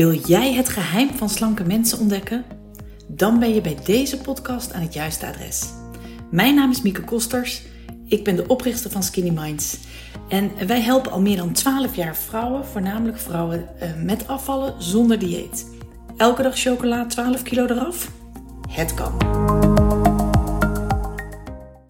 Wil 0.00 0.12
jij 0.12 0.52
het 0.54 0.68
geheim 0.68 1.10
van 1.10 1.28
slanke 1.28 1.64
mensen 1.64 1.98
ontdekken? 1.98 2.44
Dan 3.06 3.38
ben 3.38 3.54
je 3.54 3.60
bij 3.60 3.78
deze 3.84 4.18
podcast 4.18 4.72
aan 4.72 4.82
het 4.82 4.94
juiste 4.94 5.26
adres. 5.26 5.72
Mijn 6.30 6.54
naam 6.54 6.70
is 6.70 6.82
Mieke 6.82 7.04
Kosters. 7.04 7.62
Ik 8.06 8.24
ben 8.24 8.36
de 8.36 8.46
oprichter 8.46 8.90
van 8.90 9.02
Skinny 9.02 9.30
Minds. 9.30 9.78
En 10.28 10.66
wij 10.66 10.80
helpen 10.80 11.12
al 11.12 11.20
meer 11.20 11.36
dan 11.36 11.52
12 11.52 11.96
jaar 11.96 12.16
vrouwen, 12.16 12.66
voornamelijk 12.66 13.18
vrouwen, 13.18 13.80
eh, 13.80 14.02
met 14.02 14.28
afvallen 14.28 14.82
zonder 14.82 15.18
dieet. 15.18 15.66
Elke 16.16 16.42
dag 16.42 16.58
chocola 16.58 17.06
12 17.06 17.42
kilo 17.42 17.66
eraf? 17.66 18.10
Het 18.68 18.94
kan. 18.94 19.20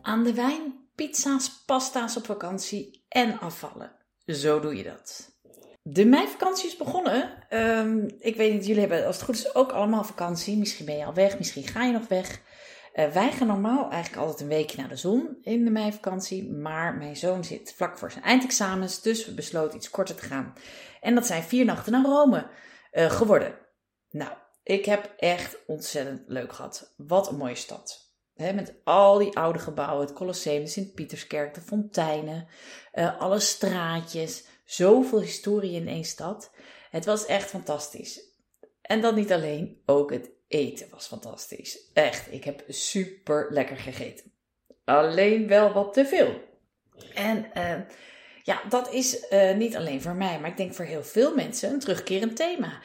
Aan 0.03 0.25
de 0.25 0.33
wijn, 0.35 0.75
pizza's, 0.95 1.63
pasta's 1.67 2.17
op 2.17 2.25
vakantie 2.25 3.05
en 3.09 3.39
afvallen. 3.39 3.93
Zo 4.27 4.61
doe 4.61 4.77
je 4.77 4.83
dat. 4.83 5.30
De 5.83 6.05
meivakantie 6.05 6.69
is 6.69 6.77
begonnen. 6.77 7.47
Ehm, 7.49 8.09
ik 8.19 8.37
weet 8.37 8.53
niet, 8.53 8.67
jullie 8.67 8.81
hebben 8.81 9.07
als 9.07 9.17
het 9.17 9.25
goed 9.25 9.35
is 9.35 9.55
ook 9.55 9.73
allemaal 9.73 10.05
vakantie. 10.05 10.59
Misschien 10.59 10.87
ben 10.87 10.97
je 10.97 11.05
al 11.05 11.15
weg, 11.15 11.39
misschien 11.39 11.67
ga 11.67 11.85
je 11.85 11.93
nog 11.93 12.09
weg. 12.09 12.41
Uh, 12.95 13.09
wij 13.09 13.33
gaan 13.33 13.47
normaal 13.47 13.91
eigenlijk 13.91 14.23
altijd 14.23 14.41
een 14.41 14.57
weekje 14.57 14.77
naar 14.77 14.89
de 14.89 14.97
zon 14.97 15.39
in 15.43 15.65
de 15.65 15.71
meivakantie. 15.71 16.53
Maar 16.53 16.95
mijn 16.95 17.17
zoon 17.17 17.45
zit 17.45 17.75
vlak 17.77 17.99
voor 17.99 18.11
zijn 18.11 18.25
eindexamens, 18.25 19.03
dus 19.03 19.27
we 19.27 19.35
besloten 19.35 19.77
iets 19.77 19.91
korter 19.91 20.15
te 20.15 20.23
gaan. 20.23 20.55
En 21.01 21.15
dat 21.15 21.27
zijn 21.27 21.43
vier 21.43 21.65
nachten 21.65 21.93
naar 21.93 22.05
Rome 22.05 22.47
uh, 22.93 23.11
geworden. 23.11 23.55
Nou, 24.11 24.33
ik 24.63 24.85
heb 24.85 25.15
echt 25.17 25.57
ontzettend 25.67 26.23
leuk 26.27 26.53
gehad. 26.53 26.95
Wat 26.97 27.29
een 27.29 27.37
mooie 27.37 27.55
stad. 27.55 28.15
He, 28.35 28.53
met 28.53 28.75
al 28.85 29.19
die 29.19 29.37
oude 29.37 29.59
gebouwen, 29.59 30.07
het 30.07 30.15
Colosseum, 30.15 30.65
de 30.65 30.71
Sint-Pieterskerk, 30.71 31.55
de 31.55 31.61
fonteinen, 31.61 32.47
uh, 32.95 33.21
alle 33.21 33.41
straatjes 33.41 34.45
zoveel 34.71 35.21
historie 35.21 35.73
in 35.73 35.89
één 35.89 36.05
stad. 36.05 36.51
Het 36.91 37.05
was 37.05 37.27
echt 37.27 37.51
fantastisch. 37.51 38.21
En 38.83 39.01
dan 39.01 39.15
niet 39.15 39.33
alleen, 39.33 39.83
ook 39.87 40.13
het 40.13 40.31
eten 40.49 40.89
was 40.91 41.07
fantastisch. 41.07 41.91
Echt, 41.93 42.33
ik 42.33 42.45
heb 42.45 42.65
super 42.69 43.47
lekker 43.51 43.77
gegeten. 43.77 44.33
Alleen 44.85 45.49
wel 45.49 45.73
wat 45.73 45.93
te 45.93 46.07
veel. 46.07 46.41
En 47.15 47.51
uh, 47.57 47.81
ja, 48.43 48.63
dat 48.69 48.93
is 48.93 49.27
uh, 49.31 49.57
niet 49.57 49.77
alleen 49.77 50.03
voor 50.03 50.15
mij, 50.15 50.41
maar 50.41 50.51
ik 50.51 50.57
denk 50.57 50.75
voor 50.75 50.85
heel 50.85 51.05
veel 51.05 51.35
mensen 51.35 51.73
een 51.73 51.81
terugkerend 51.81 52.37
thema. 52.37 52.81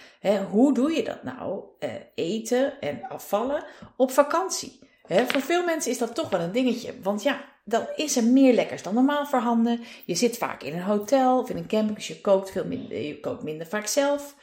hoe 0.50 0.74
doe 0.74 0.92
je 0.92 1.04
dat 1.04 1.24
nou? 1.24 1.64
Uh, 1.80 1.90
eten 2.16 2.82
en 2.82 3.08
afvallen 3.08 3.66
op 3.98 4.12
vakantie. 4.12 4.80
voor 5.08 5.42
veel 5.42 5.64
mensen 5.64 5.92
is 5.92 5.98
dat 5.98 6.16
toch 6.16 6.30
wel 6.30 6.40
een 6.40 6.52
dingetje. 6.52 7.02
Want 7.02 7.24
ja, 7.24 7.55
dan 7.68 7.88
is 7.96 8.18
er 8.18 8.24
meer 8.24 8.54
lekkers 8.54 8.84
dan 8.84 8.94
normaal 8.94 9.26
voorhanden. 9.26 9.82
Je 10.06 10.16
zit 10.16 10.38
vaak 10.38 10.64
in 10.64 10.74
een 10.74 10.82
hotel 10.82 11.40
of 11.40 11.50
in 11.50 11.58
een 11.58 11.68
camping, 11.68 11.96
dus 11.96 12.08
je 12.08 12.22
kookt, 12.22 12.52
veel 12.52 12.66
minder, 12.66 13.02
je 13.02 13.20
kookt 13.20 13.44
minder 13.44 13.68
vaak 13.68 13.88
zelf. 13.88 14.36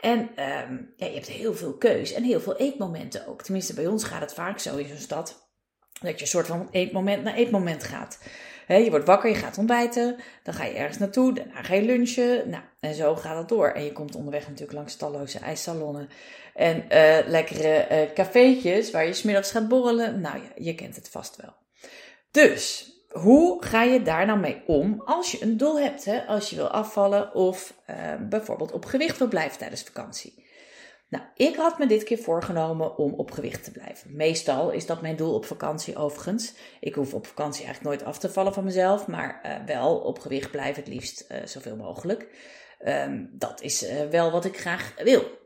En 0.00 0.18
um, 0.18 0.92
ja, 0.96 1.06
je 1.06 1.14
hebt 1.14 1.28
heel 1.28 1.54
veel 1.54 1.72
keus 1.72 2.12
en 2.12 2.22
heel 2.22 2.40
veel 2.40 2.56
eetmomenten 2.56 3.26
ook. 3.26 3.42
Tenminste, 3.42 3.74
bij 3.74 3.86
ons 3.86 4.04
gaat 4.04 4.20
het 4.20 4.34
vaak 4.34 4.58
zo 4.58 4.76
in 4.76 4.88
zo'n 4.88 4.96
stad. 4.96 5.48
Dat 6.00 6.14
je 6.14 6.20
een 6.20 6.26
soort 6.26 6.46
van 6.46 6.68
eetmoment 6.70 7.22
naar 7.22 7.34
eetmoment 7.34 7.84
gaat. 7.84 8.18
je 8.68 8.90
wordt 8.90 9.06
wakker, 9.06 9.30
je 9.30 9.36
gaat 9.36 9.58
ontbijten, 9.58 10.16
dan 10.42 10.54
ga 10.54 10.64
je 10.64 10.74
ergens 10.74 10.98
naartoe, 10.98 11.32
daarna 11.32 11.62
ga 11.62 11.74
je 11.74 11.82
lunchen. 11.82 12.50
Nou, 12.50 12.62
en 12.80 12.94
zo 12.94 13.16
gaat 13.16 13.38
het 13.38 13.48
door. 13.48 13.68
En 13.68 13.84
je 13.84 13.92
komt 13.92 14.14
onderweg 14.14 14.48
natuurlijk 14.48 14.78
langs 14.78 14.96
talloze 14.96 15.38
ijssalonnen 15.38 16.08
en 16.54 16.76
uh, 16.76 17.18
lekkere 17.26 17.86
uh, 17.90 18.12
cafeetjes 18.14 18.90
waar 18.90 19.06
je 19.06 19.12
smiddags 19.12 19.50
gaat 19.50 19.68
borrelen. 19.68 20.20
Nou 20.20 20.36
ja, 20.36 20.50
je 20.54 20.74
kent 20.74 20.96
het 20.96 21.08
vast 21.08 21.36
wel. 21.36 21.67
Dus, 22.30 22.92
hoe 23.08 23.64
ga 23.64 23.82
je 23.82 24.02
daar 24.02 24.26
nou 24.26 24.38
mee 24.38 24.62
om 24.66 25.02
als 25.04 25.32
je 25.32 25.42
een 25.42 25.56
doel 25.56 25.80
hebt? 25.80 26.04
Hè? 26.04 26.26
Als 26.26 26.50
je 26.50 26.56
wil 26.56 26.68
afvallen 26.68 27.34
of 27.34 27.74
uh, 27.90 27.96
bijvoorbeeld 28.28 28.72
op 28.72 28.84
gewicht 28.84 29.18
wil 29.18 29.28
blijven 29.28 29.58
tijdens 29.58 29.82
vakantie. 29.82 30.46
Nou, 31.08 31.24
ik 31.34 31.56
had 31.56 31.78
me 31.78 31.86
dit 31.86 32.02
keer 32.02 32.18
voorgenomen 32.18 32.98
om 32.98 33.14
op 33.14 33.30
gewicht 33.30 33.64
te 33.64 33.70
blijven. 33.70 34.16
Meestal 34.16 34.70
is 34.70 34.86
dat 34.86 35.02
mijn 35.02 35.16
doel 35.16 35.34
op 35.34 35.44
vakantie 35.44 35.96
overigens. 35.96 36.54
Ik 36.80 36.94
hoef 36.94 37.14
op 37.14 37.26
vakantie 37.26 37.64
eigenlijk 37.64 37.96
nooit 37.96 38.08
af 38.08 38.18
te 38.18 38.30
vallen 38.30 38.54
van 38.54 38.64
mezelf, 38.64 39.06
maar 39.06 39.40
uh, 39.46 39.66
wel 39.66 39.96
op 39.96 40.18
gewicht 40.18 40.50
blijven 40.50 40.82
het 40.82 40.92
liefst 40.92 41.24
uh, 41.28 41.38
zoveel 41.44 41.76
mogelijk. 41.76 42.26
Um, 42.86 43.30
dat 43.32 43.60
is 43.60 43.86
wel 44.10 44.30
wat 44.30 44.44
ik 44.44 44.58
graag 44.58 44.94
wil. 45.02 45.37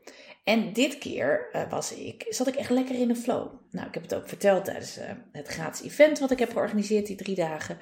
En 0.44 0.72
dit 0.72 0.98
keer 0.98 1.48
uh, 1.52 1.70
was 1.70 1.94
ik, 1.94 2.26
zat 2.28 2.46
ik 2.46 2.54
echt 2.54 2.70
lekker 2.70 2.94
in 2.94 3.08
de 3.08 3.16
flow. 3.16 3.52
Nou, 3.70 3.86
ik 3.86 3.94
heb 3.94 4.02
het 4.02 4.14
ook 4.14 4.28
verteld 4.28 4.64
tijdens 4.64 4.98
uh, 4.98 5.04
het 5.32 5.48
gratis 5.48 5.86
event 5.86 6.18
wat 6.18 6.30
ik 6.30 6.38
heb 6.38 6.52
georganiseerd 6.52 7.06
die 7.06 7.16
drie 7.16 7.34
dagen. 7.34 7.78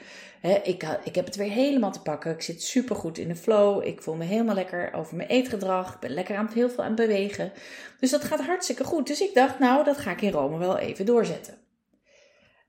ik, 0.63 0.99
ik 1.05 1.15
heb 1.15 1.25
het 1.25 1.37
weer 1.37 1.51
helemaal 1.51 1.93
te 1.93 2.03
pakken. 2.03 2.33
Ik 2.33 2.43
zit 2.43 2.63
super 2.63 2.97
goed 2.97 3.19
in 3.19 3.29
de 3.29 3.37
flow. 3.37 3.87
Ik 3.87 4.03
voel 4.03 4.15
me 4.15 4.25
helemaal 4.25 4.55
lekker 4.55 4.93
over 4.93 5.17
mijn 5.17 5.29
eetgedrag. 5.29 5.95
Ik 5.95 6.01
ben 6.01 6.11
lekker 6.11 6.37
aan 6.37 6.45
het 6.45 6.55
heel 6.55 6.71
veel 6.71 6.85
aan 6.85 6.97
het 6.97 7.07
bewegen. 7.07 7.53
Dus 8.01 8.11
dat 8.11 8.25
gaat 8.25 8.45
hartstikke 8.45 8.85
goed. 8.85 9.07
Dus 9.07 9.21
ik 9.21 9.35
dacht, 9.35 9.59
nou, 9.59 9.85
dat 9.85 9.99
ga 9.99 10.11
ik 10.11 10.23
in 10.23 10.33
Rome 10.33 10.59
wel 10.59 10.79
even 10.79 11.07
doorzetten. 11.07 11.59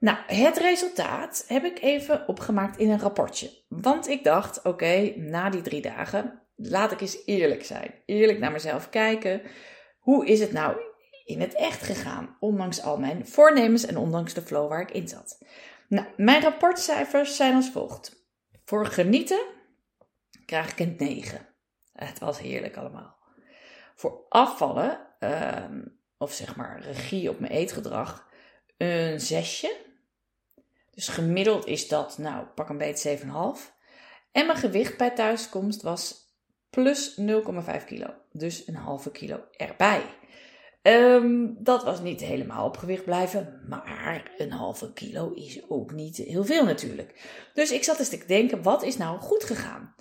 Nou, 0.01 0.17
het 0.25 0.57
resultaat 0.57 1.45
heb 1.47 1.63
ik 1.63 1.81
even 1.81 2.27
opgemaakt 2.27 2.77
in 2.77 2.89
een 2.89 2.99
rapportje. 2.99 3.49
Want 3.67 4.07
ik 4.07 4.23
dacht, 4.23 4.61
oké, 4.61 5.13
na 5.15 5.49
die 5.49 5.61
drie 5.61 5.81
dagen, 5.81 6.41
laat 6.55 6.91
ik 6.91 7.01
eens 7.01 7.25
eerlijk 7.25 7.65
zijn. 7.65 7.93
Eerlijk 8.05 8.39
naar 8.39 8.51
mezelf 8.51 8.89
kijken. 8.89 9.41
Hoe 10.01 10.25
is 10.25 10.39
het 10.39 10.51
nou 10.51 10.77
in 11.25 11.41
het 11.41 11.53
echt 11.53 11.83
gegaan, 11.83 12.37
ondanks 12.39 12.81
al 12.81 12.97
mijn 12.97 13.27
voornemens 13.27 13.85
en 13.85 13.97
ondanks 13.97 14.33
de 14.33 14.41
flow 14.41 14.69
waar 14.69 14.81
ik 14.81 14.91
in 14.91 15.07
zat? 15.07 15.45
Nou, 15.87 16.07
mijn 16.17 16.41
rapportcijfers 16.41 17.35
zijn 17.35 17.55
als 17.55 17.69
volgt. 17.69 18.25
Voor 18.65 18.85
genieten 18.85 19.41
krijg 20.45 20.71
ik 20.71 20.79
een 20.79 20.95
9. 20.97 21.47
Het 21.93 22.19
was 22.19 22.39
heerlijk 22.39 22.77
allemaal. 22.77 23.15
Voor 23.95 24.25
afvallen, 24.29 24.99
uh, 25.19 25.65
of 26.17 26.33
zeg 26.33 26.55
maar 26.55 26.81
regie 26.81 27.29
op 27.29 27.39
mijn 27.39 27.51
eetgedrag, 27.51 28.27
een 28.77 29.19
6. 29.19 29.67
Dus 30.91 31.07
gemiddeld 31.07 31.65
is 31.65 31.87
dat, 31.87 32.17
nou, 32.17 32.45
pak 32.45 32.69
een 32.69 32.77
beetje 32.77 33.17
7,5. 33.19 33.25
En 34.31 34.45
mijn 34.45 34.57
gewicht 34.57 34.97
bij 34.97 35.11
thuiskomst 35.11 35.81
was 35.81 36.20
plus 36.71 37.19
0,5 37.19 37.85
kilo. 37.85 38.13
Dus 38.31 38.67
een 38.67 38.75
halve 38.75 39.11
kilo 39.11 39.43
erbij. 39.57 40.03
Um, 40.81 41.57
dat 41.59 41.83
was 41.83 42.01
niet 42.01 42.21
helemaal 42.21 42.65
op 42.65 42.77
gewicht 42.77 43.03
blijven, 43.03 43.61
maar 43.67 44.31
een 44.37 44.51
halve 44.51 44.93
kilo 44.93 45.31
is 45.33 45.69
ook 45.69 45.91
niet 45.91 46.17
heel 46.17 46.45
veel 46.45 46.65
natuurlijk. 46.65 47.39
Dus 47.53 47.71
ik 47.71 47.83
zat 47.83 47.99
eens 47.99 48.09
te 48.09 48.23
denken, 48.27 48.63
wat 48.63 48.83
is 48.83 48.97
nou 48.97 49.19
goed 49.19 49.43
gegaan? 49.43 49.95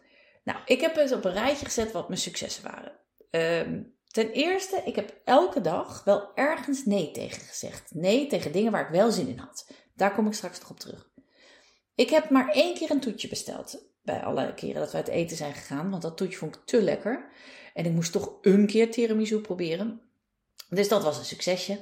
Nou, 0.44 0.58
ik 0.64 0.80
heb 0.80 0.96
eens 0.96 1.12
op 1.12 1.24
een 1.24 1.32
rijtje 1.32 1.64
gezet 1.64 1.92
wat 1.92 2.08
mijn 2.08 2.20
successen 2.20 2.64
waren. 2.64 2.92
Um, 3.66 3.94
ten 4.06 4.30
eerste, 4.30 4.82
ik 4.84 4.96
heb 4.96 5.20
elke 5.24 5.60
dag 5.60 6.04
wel 6.04 6.34
ergens 6.34 6.84
nee 6.84 7.10
tegen 7.10 7.40
gezegd. 7.40 7.94
Nee 7.94 8.26
tegen 8.26 8.52
dingen 8.52 8.72
waar 8.72 8.84
ik 8.84 8.92
wel 8.92 9.10
zin 9.10 9.28
in 9.28 9.38
had. 9.38 9.70
Daar 9.94 10.14
kom 10.14 10.26
ik 10.26 10.32
straks 10.32 10.60
nog 10.60 10.70
op 10.70 10.80
terug. 10.80 11.10
Ik 11.94 12.10
heb 12.10 12.30
maar 12.30 12.48
één 12.48 12.74
keer 12.74 12.90
een 12.90 13.00
toetje 13.00 13.28
besteld 13.28 13.88
bij 14.10 14.22
alle 14.22 14.54
keren 14.54 14.80
dat 14.80 14.90
we 14.90 14.96
uit 14.96 15.08
eten 15.08 15.36
zijn 15.36 15.54
gegaan. 15.54 15.90
Want 15.90 16.02
dat 16.02 16.16
toetje 16.16 16.38
vond 16.38 16.56
ik 16.56 16.64
te 16.64 16.82
lekker. 16.82 17.28
En 17.74 17.84
ik 17.84 17.92
moest 17.92 18.12
toch 18.12 18.32
een 18.40 18.66
keer 18.66 18.90
tiramisu 18.90 19.40
proberen. 19.40 20.00
Dus 20.68 20.88
dat 20.88 21.02
was 21.02 21.18
een 21.18 21.24
succesje. 21.24 21.72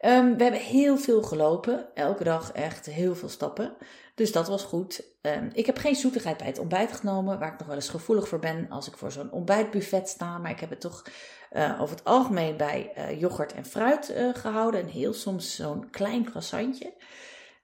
Um, 0.00 0.36
we 0.36 0.42
hebben 0.42 0.60
heel 0.60 0.98
veel 0.98 1.22
gelopen. 1.22 1.94
Elke 1.94 2.24
dag 2.24 2.52
echt 2.52 2.86
heel 2.86 3.14
veel 3.14 3.28
stappen. 3.28 3.76
Dus 4.14 4.32
dat 4.32 4.48
was 4.48 4.62
goed. 4.62 5.02
Um, 5.22 5.50
ik 5.52 5.66
heb 5.66 5.78
geen 5.78 5.94
zoetigheid 5.94 6.36
bij 6.36 6.46
het 6.46 6.58
ontbijt 6.58 6.92
genomen. 6.92 7.38
Waar 7.38 7.52
ik 7.52 7.58
nog 7.58 7.66
wel 7.66 7.76
eens 7.76 7.88
gevoelig 7.88 8.28
voor 8.28 8.38
ben 8.38 8.66
als 8.70 8.86
ik 8.86 8.96
voor 8.96 9.12
zo'n 9.12 9.30
ontbijtbuffet 9.30 10.08
sta. 10.08 10.38
Maar 10.38 10.50
ik 10.50 10.60
heb 10.60 10.70
het 10.70 10.80
toch 10.80 11.04
uh, 11.52 11.80
over 11.80 11.96
het 11.96 12.04
algemeen 12.04 12.56
bij 12.56 12.92
uh, 12.98 13.20
yoghurt 13.20 13.52
en 13.52 13.64
fruit 13.64 14.10
uh, 14.10 14.34
gehouden. 14.34 14.80
En 14.80 14.86
heel 14.86 15.12
soms 15.12 15.56
zo'n 15.56 15.90
klein 15.90 16.24
croissantje. 16.24 16.92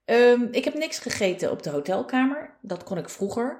Um, 0.04 0.48
ik 0.50 0.64
heb 0.64 0.74
niks 0.74 0.98
gegeten 0.98 1.50
op 1.50 1.62
de 1.62 1.70
hotelkamer. 1.70 2.56
Dat 2.60 2.84
kon 2.84 2.98
ik 2.98 3.08
vroeger. 3.08 3.58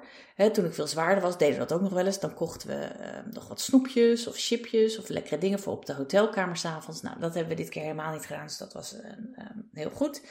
Toen 0.51 0.65
ik 0.65 0.73
veel 0.73 0.87
zwaarder 0.87 1.23
was, 1.23 1.37
deden 1.37 1.53
we 1.53 1.59
dat 1.59 1.73
ook 1.73 1.81
nog 1.81 1.93
wel 1.93 2.05
eens. 2.05 2.19
Dan 2.19 2.33
kochten 2.33 2.67
we 2.67 2.89
uh, 2.99 3.33
nog 3.33 3.47
wat 3.47 3.61
snoepjes 3.61 4.27
of 4.27 4.35
chipjes 4.37 4.97
of 4.97 5.09
lekkere 5.09 5.37
dingen 5.37 5.59
voor 5.59 5.73
op 5.73 5.85
de 5.85 5.93
hotelkamer 5.93 6.57
s'avonds. 6.57 7.01
Nou, 7.01 7.19
dat 7.19 7.33
hebben 7.33 7.55
we 7.55 7.61
dit 7.61 7.71
keer 7.71 7.81
helemaal 7.81 8.13
niet 8.13 8.25
gedaan, 8.25 8.45
dus 8.45 8.57
dat 8.57 8.73
was 8.73 8.93
uh, 8.93 9.45
heel 9.73 9.89
goed. 9.89 10.21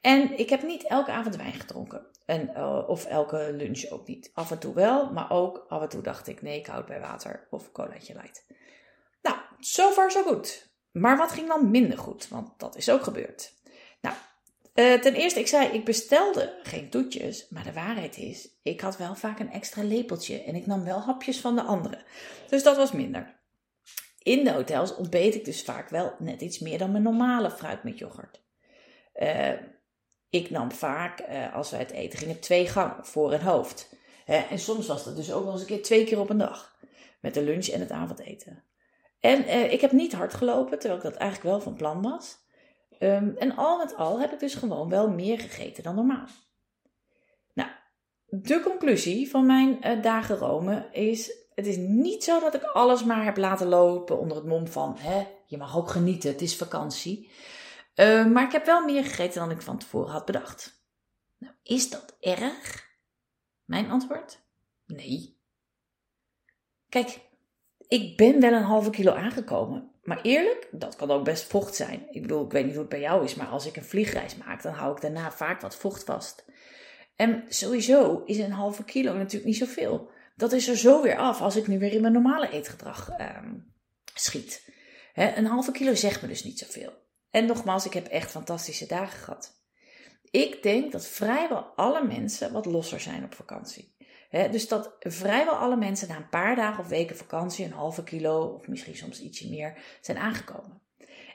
En 0.00 0.38
ik 0.38 0.50
heb 0.50 0.62
niet 0.62 0.86
elke 0.86 1.10
avond 1.10 1.36
wijn 1.36 1.52
gedronken. 1.52 2.06
En, 2.26 2.50
uh, 2.56 2.88
of 2.88 3.04
elke 3.04 3.52
lunch 3.52 3.90
ook 3.90 4.06
niet. 4.06 4.30
Af 4.34 4.50
en 4.50 4.58
toe 4.58 4.74
wel, 4.74 5.12
maar 5.12 5.30
ook 5.30 5.64
af 5.68 5.82
en 5.82 5.88
toe 5.88 6.02
dacht 6.02 6.28
ik, 6.28 6.42
nee, 6.42 6.58
ik 6.58 6.86
bij 6.86 7.00
water 7.00 7.46
of 7.50 7.72
colaatje 7.72 8.14
light. 8.14 8.46
Nou, 9.22 9.36
far 9.92 10.10
so 10.10 10.22
goed. 10.22 10.70
Maar 10.90 11.16
wat 11.16 11.32
ging 11.32 11.48
dan 11.48 11.70
minder 11.70 11.98
goed? 11.98 12.28
Want 12.28 12.48
dat 12.56 12.76
is 12.76 12.90
ook 12.90 13.02
gebeurd. 13.02 13.54
Nou, 14.00 14.16
uh, 14.74 14.94
ten 14.94 15.14
eerste, 15.14 15.40
ik 15.40 15.46
zei, 15.46 15.68
ik 15.68 15.84
bestelde 15.84 16.58
geen 16.62 16.90
toetjes, 16.90 17.46
maar 17.48 17.64
de 17.64 17.72
waarheid 17.72 18.16
is, 18.16 18.48
ik 18.62 18.80
had 18.80 18.96
wel 18.96 19.14
vaak 19.14 19.38
een 19.38 19.52
extra 19.52 19.82
lepeltje 19.82 20.42
en 20.42 20.54
ik 20.54 20.66
nam 20.66 20.84
wel 20.84 21.00
hapjes 21.00 21.40
van 21.40 21.54
de 21.54 21.62
anderen. 21.62 22.04
Dus 22.48 22.62
dat 22.62 22.76
was 22.76 22.92
minder. 22.92 23.40
In 24.22 24.44
de 24.44 24.52
hotels 24.52 24.94
ontbeet 24.94 25.34
ik 25.34 25.44
dus 25.44 25.62
vaak 25.62 25.88
wel 25.88 26.14
net 26.18 26.40
iets 26.40 26.58
meer 26.58 26.78
dan 26.78 26.90
mijn 26.90 27.02
normale 27.02 27.50
fruit 27.50 27.82
met 27.82 27.98
yoghurt. 27.98 28.42
Uh, 29.14 29.50
ik 30.30 30.50
nam 30.50 30.72
vaak, 30.72 31.20
uh, 31.20 31.54
als 31.54 31.70
wij 31.70 31.80
het 31.80 31.90
eten 31.90 32.18
gingen, 32.18 32.40
twee 32.40 32.66
gangen 32.66 33.06
voor 33.06 33.32
een 33.32 33.42
hoofd. 33.42 33.96
en 34.26 34.58
soms 34.58 34.86
was 34.86 35.04
dat 35.04 35.16
dus 35.16 35.32
ook 35.32 35.44
wel 35.44 35.52
eens 35.52 35.60
een 35.60 35.66
keer 35.66 35.82
twee 35.82 36.04
keer 36.04 36.20
op 36.20 36.30
een 36.30 36.38
dag. 36.38 36.76
Met 37.20 37.34
de 37.34 37.42
lunch 37.42 37.66
en 37.66 37.80
het 37.80 37.90
avondeten. 37.90 38.64
En 39.22 39.44
eh, 39.44 39.72
ik 39.72 39.80
heb 39.80 39.92
niet 39.92 40.12
hard 40.12 40.34
gelopen, 40.34 40.78
terwijl 40.78 41.00
ik 41.00 41.10
dat 41.10 41.16
eigenlijk 41.16 41.50
wel 41.50 41.60
van 41.60 41.74
plan 41.74 42.02
was. 42.02 42.38
Ehm, 43.02 43.30
en 43.36 43.56
al 43.56 43.78
met 43.78 43.96
al 43.96 44.20
heb 44.20 44.32
ik 44.32 44.38
dus 44.38 44.54
gewoon 44.54 44.88
wel 44.88 45.10
meer 45.10 45.38
gegeten 45.38 45.82
dan 45.82 45.94
normaal. 45.94 46.26
Nou, 47.54 47.70
de 48.26 48.60
conclusie 48.60 49.30
van 49.30 49.46
mijn 49.46 49.78
uh, 49.86 50.02
dagen 50.02 50.36
Rome 50.36 50.88
is: 50.92 51.36
het 51.54 51.66
is 51.66 51.76
niet 51.76 52.24
zo 52.24 52.40
dat 52.40 52.54
ik 52.54 52.62
alles 52.62 53.04
maar 53.04 53.24
heb 53.24 53.36
laten 53.36 53.66
lopen 53.66 54.18
onder 54.18 54.36
het 54.36 54.46
mom 54.46 54.66
van: 54.66 54.96
hè, 54.98 55.26
je 55.46 55.56
mag 55.56 55.76
ook 55.76 55.90
genieten, 55.90 56.30
het 56.30 56.40
is 56.40 56.56
vakantie. 56.56 57.30
Uh, 57.94 58.26
maar 58.26 58.44
ik 58.44 58.52
heb 58.52 58.66
wel 58.66 58.84
meer 58.84 59.04
gegeten 59.04 59.40
dan 59.40 59.50
ik 59.50 59.62
van 59.62 59.78
tevoren 59.78 60.12
had 60.12 60.24
bedacht. 60.24 60.84
Nou, 61.38 61.54
is 61.62 61.90
dat 61.90 62.16
erg? 62.20 62.88
Mijn 63.64 63.90
antwoord? 63.90 64.40
Nee. 64.86 65.40
Kijk, 66.88 67.20
ik 67.88 68.16
ben 68.16 68.40
wel 68.40 68.52
een 68.52 68.62
halve 68.62 68.90
kilo 68.90 69.12
aangekomen. 69.12 69.91
Maar 70.02 70.22
eerlijk, 70.22 70.68
dat 70.70 70.96
kan 70.96 71.10
ook 71.10 71.24
best 71.24 71.44
vocht 71.44 71.74
zijn. 71.74 72.06
Ik 72.10 72.22
bedoel, 72.22 72.44
ik 72.44 72.52
weet 72.52 72.64
niet 72.64 72.72
hoe 72.72 72.80
het 72.80 72.90
bij 72.90 73.00
jou 73.00 73.24
is, 73.24 73.34
maar 73.34 73.46
als 73.46 73.66
ik 73.66 73.76
een 73.76 73.84
vliegreis 73.84 74.36
maak, 74.36 74.62
dan 74.62 74.72
hou 74.72 74.94
ik 74.94 75.00
daarna 75.00 75.32
vaak 75.32 75.60
wat 75.60 75.76
vocht 75.76 76.04
vast. 76.04 76.44
En 77.16 77.44
sowieso 77.48 78.22
is 78.24 78.38
een 78.38 78.52
halve 78.52 78.84
kilo 78.84 79.12
natuurlijk 79.12 79.44
niet 79.44 79.56
zoveel. 79.56 80.10
Dat 80.36 80.52
is 80.52 80.68
er 80.68 80.76
zo 80.76 81.02
weer 81.02 81.16
af 81.16 81.40
als 81.40 81.56
ik 81.56 81.66
nu 81.66 81.78
weer 81.78 81.92
in 81.92 82.00
mijn 82.00 82.12
normale 82.12 82.50
eetgedrag 82.50 83.10
ehm, 83.10 83.54
schiet. 84.14 84.70
een 85.14 85.46
halve 85.46 85.72
kilo 85.72 85.94
zegt 85.94 86.22
me 86.22 86.28
dus 86.28 86.44
niet 86.44 86.58
zoveel. 86.58 86.92
En 87.30 87.46
nogmaals, 87.46 87.86
ik 87.86 87.92
heb 87.92 88.06
echt 88.06 88.30
fantastische 88.30 88.86
dagen 88.86 89.18
gehad. 89.18 89.60
Ik 90.30 90.62
denk 90.62 90.92
dat 90.92 91.06
vrijwel 91.06 91.64
alle 91.76 92.04
mensen 92.04 92.52
wat 92.52 92.66
losser 92.66 93.00
zijn 93.00 93.24
op 93.24 93.34
vakantie 93.34 93.91
dus 94.32 94.68
dat 94.68 94.96
vrijwel 95.00 95.54
alle 95.54 95.76
mensen 95.76 96.08
na 96.08 96.16
een 96.16 96.28
paar 96.28 96.56
dagen 96.56 96.84
of 96.84 96.88
weken 96.88 97.16
vakantie 97.16 97.64
een 97.64 97.72
halve 97.72 98.04
kilo 98.04 98.44
of 98.44 98.68
misschien 98.68 98.96
soms 98.96 99.20
ietsje 99.20 99.48
meer 99.48 99.98
zijn 100.00 100.18
aangekomen. 100.18 100.80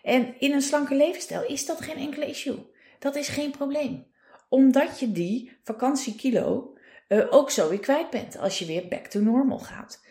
En 0.03 0.39
in 0.39 0.51
een 0.51 0.61
slanke 0.61 0.95
levensstijl 0.95 1.43
is 1.45 1.65
dat 1.65 1.81
geen 1.81 1.97
enkele 1.97 2.25
issue. 2.25 2.65
Dat 2.99 3.15
is 3.15 3.27
geen 3.27 3.51
probleem. 3.51 4.07
Omdat 4.49 4.99
je 4.99 5.11
die 5.11 5.57
vakantiekilo 5.63 6.75
uh, 7.07 7.25
ook 7.29 7.51
zo 7.51 7.69
weer 7.69 7.79
kwijt 7.79 8.09
bent 8.09 8.37
als 8.37 8.59
je 8.59 8.65
weer 8.65 8.87
back 8.87 9.05
to 9.05 9.19
normal 9.19 9.59
gaat. 9.59 10.05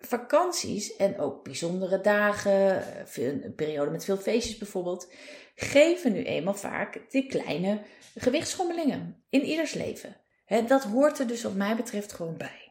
vakanties 0.00 0.96
en 0.96 1.18
ook 1.18 1.44
bijzondere 1.44 2.00
dagen, 2.00 2.82
eh, 3.14 3.26
een 3.26 3.54
periode 3.54 3.90
met 3.90 4.04
veel 4.04 4.16
feestjes 4.16 4.58
bijvoorbeeld, 4.58 5.12
geven 5.54 6.12
nu 6.12 6.22
eenmaal 6.22 6.54
vaak 6.54 7.00
die 7.10 7.26
kleine 7.26 7.80
gewichtsschommelingen 8.14 9.24
in 9.28 9.42
ieders 9.44 9.74
leven 9.74 10.16
dat 10.46 10.84
hoort 10.84 11.18
er 11.18 11.26
dus 11.26 11.42
wat 11.42 11.54
mij 11.54 11.76
betreft 11.76 12.12
gewoon 12.12 12.36
bij. 12.36 12.64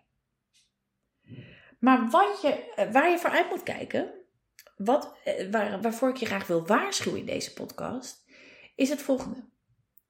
Maar 1.84 2.10
wat 2.10 2.42
je, 2.42 2.74
eh, 2.76 2.92
waar 2.92 3.10
je 3.10 3.20
voor 3.20 3.30
uit 3.30 3.50
moet 3.50 3.64
kijken, 3.64 4.12
wat, 4.76 5.14
eh, 5.24 5.52
waar, 5.52 5.82
waarvoor 5.82 6.10
ik 6.10 6.16
je 6.16 6.26
graag 6.26 6.48
wil 6.48 6.66
waarschuwen 6.66 7.20
in 7.20 7.26
deze 7.26 7.54
podcast, 7.54 8.24
is 8.76 8.90
het 8.90 9.02
volgende. 9.02 9.44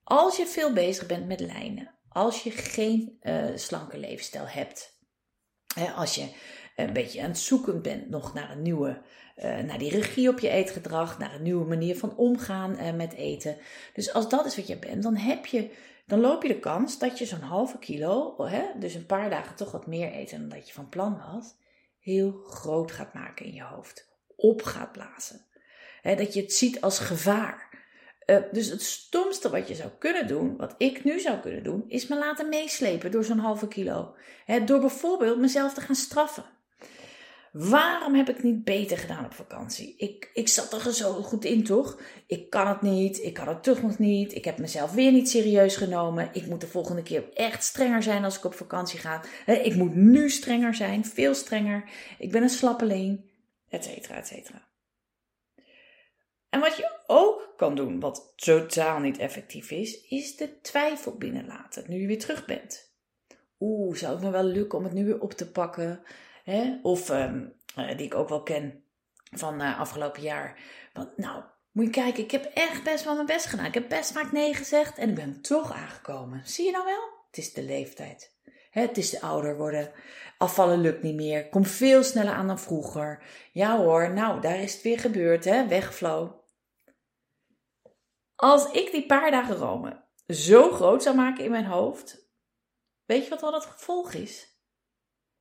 Als 0.04 0.38
je 0.38 0.45
veel 0.45 0.74
bezig 0.74 1.06
bent 1.06 1.27
met 1.27 1.39
lijnen, 1.39 1.95
als 2.10 2.44
je 2.44 2.51
geen 2.51 3.18
uh, 3.21 3.45
slanke 3.56 3.98
levensstijl 3.98 4.48
hebt, 4.48 5.00
hè, 5.75 5.92
als 5.92 6.15
je 6.15 6.36
een 6.75 6.94
beetje 6.94 7.21
aan 7.21 7.30
het 7.30 7.38
zoeken 7.38 7.81
bent 7.81 8.10
nog 8.10 8.33
naar 8.33 8.51
een 8.51 8.62
nieuwe, 8.62 9.01
naar 9.36 9.77
die 9.77 9.89
regie 9.89 10.30
op 10.30 10.39
je 10.39 10.50
eetgedrag, 10.50 11.19
naar 11.19 11.33
een 11.33 11.42
nieuwe 11.42 11.65
manier 11.65 11.98
van 11.98 12.15
omgaan 12.15 12.95
met 12.95 13.13
eten. 13.13 13.57
Dus 13.94 14.13
als 14.13 14.30
dat 14.30 14.45
is 14.45 14.56
wat 14.56 14.68
je 14.68 14.77
bent, 14.77 15.04
dan 15.04 15.15
heb 15.15 15.45
je 15.45 15.71
dan 16.05 16.19
loop 16.19 16.41
je 16.41 16.47
de 16.47 16.59
kans 16.59 17.00
dat 17.00 17.19
je 17.19 17.25
zo'n 17.25 17.39
halve 17.39 17.79
kilo, 17.79 18.45
hè, 18.45 18.63
dus 18.79 18.94
een 18.94 19.05
paar 19.05 19.29
dagen 19.29 19.55
toch 19.55 19.71
wat 19.71 19.88
meer 19.88 20.11
eten 20.11 20.39
dan 20.39 20.50
dat 20.50 20.67
je 20.67 20.73
van 20.73 20.89
plan 20.89 21.21
was, 21.33 21.55
heel 22.00 22.31
groot 22.31 22.91
gaat 22.91 23.13
maken 23.13 23.45
in 23.45 23.53
je 23.53 23.63
hoofd. 23.63 24.11
Op 24.35 24.61
gaat 24.61 24.91
blazen. 24.91 25.45
Hè, 26.01 26.15
dat 26.15 26.33
je 26.33 26.41
het 26.41 26.53
ziet 26.53 26.81
als 26.81 27.00
gevaar. 27.00 27.71
Uh, 28.25 28.38
dus 28.51 28.67
het 28.67 28.81
stomste 28.81 29.50
wat 29.50 29.67
je 29.67 29.75
zou 29.75 29.89
kunnen 30.00 30.27
doen, 30.27 30.57
wat 30.57 30.75
ik 30.77 31.03
nu 31.03 31.19
zou 31.19 31.39
kunnen 31.39 31.63
doen, 31.63 31.83
is 31.88 32.07
me 32.07 32.17
laten 32.17 32.50
meeslepen 32.50 33.11
door 33.11 33.23
zo'n 33.23 33.38
halve 33.38 33.67
kilo. 33.67 34.15
Hè, 34.45 34.63
door 34.63 34.79
bijvoorbeeld 34.79 35.39
mezelf 35.39 35.73
te 35.73 35.81
gaan 35.81 35.95
straffen. 35.95 36.45
Waarom 37.53 38.15
heb 38.15 38.29
ik 38.29 38.44
niet 38.44 38.63
beter 38.63 38.97
gedaan 38.97 39.25
op 39.25 39.33
vakantie? 39.33 39.95
Ik, 39.97 40.29
ik 40.33 40.47
zat 40.47 40.73
er 40.73 40.94
zo 40.94 41.13
goed 41.13 41.45
in, 41.45 41.63
toch? 41.63 42.01
Ik 42.27 42.50
kan 42.50 42.67
het 42.67 42.81
niet, 42.81 43.23
ik 43.23 43.33
kan 43.33 43.47
het 43.47 43.63
toch 43.63 43.81
nog 43.81 44.00
niet. 44.00 44.35
Ik 44.35 44.45
heb 44.45 44.57
mezelf 44.57 44.94
weer 44.94 45.11
niet 45.11 45.29
serieus 45.29 45.75
genomen. 45.75 46.29
Ik 46.31 46.47
moet 46.47 46.61
de 46.61 46.67
volgende 46.67 47.03
keer 47.03 47.33
echt 47.33 47.63
strenger 47.63 48.03
zijn 48.03 48.23
als 48.23 48.38
ik 48.38 48.44
op 48.44 48.53
vakantie 48.53 49.00
ga. 49.00 49.23
Ik 49.45 49.75
moet 49.75 49.95
nu 49.95 50.29
strenger 50.29 50.75
zijn, 50.75 51.05
veel 51.05 51.33
strenger. 51.33 51.89
Ik 52.19 52.31
ben 52.31 52.41
een 52.41 52.50
slappeling, 52.50 53.21
et 53.69 53.83
cetera, 53.83 54.15
et 54.15 54.27
cetera. 54.27 54.67
En 56.50 56.59
wat 56.59 56.77
je 56.77 57.00
ook 57.07 57.53
kan 57.57 57.75
doen, 57.75 58.00
wat 58.00 58.33
totaal 58.35 59.00
niet 59.00 59.17
effectief 59.17 59.71
is, 59.71 60.07
is 60.07 60.35
de 60.35 60.59
twijfel 60.61 61.17
binnenlaten 61.17 61.83
nu 61.88 62.01
je 62.01 62.07
weer 62.07 62.19
terug 62.19 62.45
bent. 62.45 62.95
Oeh, 63.59 63.95
zou 63.95 64.13
het 64.13 64.23
me 64.23 64.29
wel 64.29 64.44
lukken 64.44 64.77
om 64.77 64.83
het 64.83 64.94
nu 64.94 65.05
weer 65.05 65.21
op 65.21 65.31
te 65.31 65.51
pakken? 65.51 66.03
Hè? 66.43 66.79
Of 66.81 67.09
um, 67.09 67.53
die 67.75 68.05
ik 68.05 68.15
ook 68.15 68.29
wel 68.29 68.43
ken 68.43 68.83
van 69.31 69.61
uh, 69.61 69.79
afgelopen 69.79 70.21
jaar. 70.21 70.59
Want 70.93 71.17
nou, 71.17 71.43
moet 71.71 71.85
je 71.85 71.91
kijken, 71.91 72.23
ik 72.23 72.31
heb 72.31 72.51
echt 72.53 72.83
best 72.83 73.03
wel 73.03 73.13
mijn 73.13 73.25
best 73.25 73.45
gedaan. 73.45 73.65
Ik 73.65 73.73
heb 73.73 73.89
best 73.89 74.11
vaak 74.11 74.31
nee 74.31 74.53
gezegd 74.53 74.97
en 74.97 75.09
ik 75.09 75.15
ben 75.15 75.41
toch 75.41 75.71
aangekomen. 75.71 76.41
Zie 76.45 76.65
je 76.65 76.71
nou 76.71 76.85
wel? 76.85 77.09
Het 77.27 77.37
is 77.37 77.53
de 77.53 77.63
leeftijd. 77.63 78.35
Het 78.69 78.97
is 78.97 79.09
de 79.09 79.21
ouder 79.21 79.57
worden. 79.57 79.91
Afvallen 80.37 80.81
lukt 80.81 81.03
niet 81.03 81.15
meer. 81.15 81.49
Kom 81.49 81.65
veel 81.65 82.03
sneller 82.03 82.33
aan 82.33 82.47
dan 82.47 82.59
vroeger. 82.59 83.23
Ja 83.51 83.77
hoor, 83.77 84.13
nou, 84.13 84.41
daar 84.41 84.59
is 84.59 84.73
het 84.73 84.81
weer 84.81 84.99
gebeurd, 84.99 85.45
hè? 85.45 85.67
Wegflow. 85.67 86.31
Als 88.35 88.71
ik 88.71 88.91
die 88.91 89.05
paar 89.05 89.31
dagen 89.31 89.55
Rome 89.55 90.03
zo 90.27 90.71
groot 90.71 91.03
zou 91.03 91.15
maken 91.15 91.43
in 91.43 91.51
mijn 91.51 91.65
hoofd, 91.65 92.29
weet 93.05 93.23
je 93.23 93.29
wat 93.29 93.39
dan 93.39 93.53
het 93.53 93.65
gevolg 93.65 94.13
is? 94.13 94.52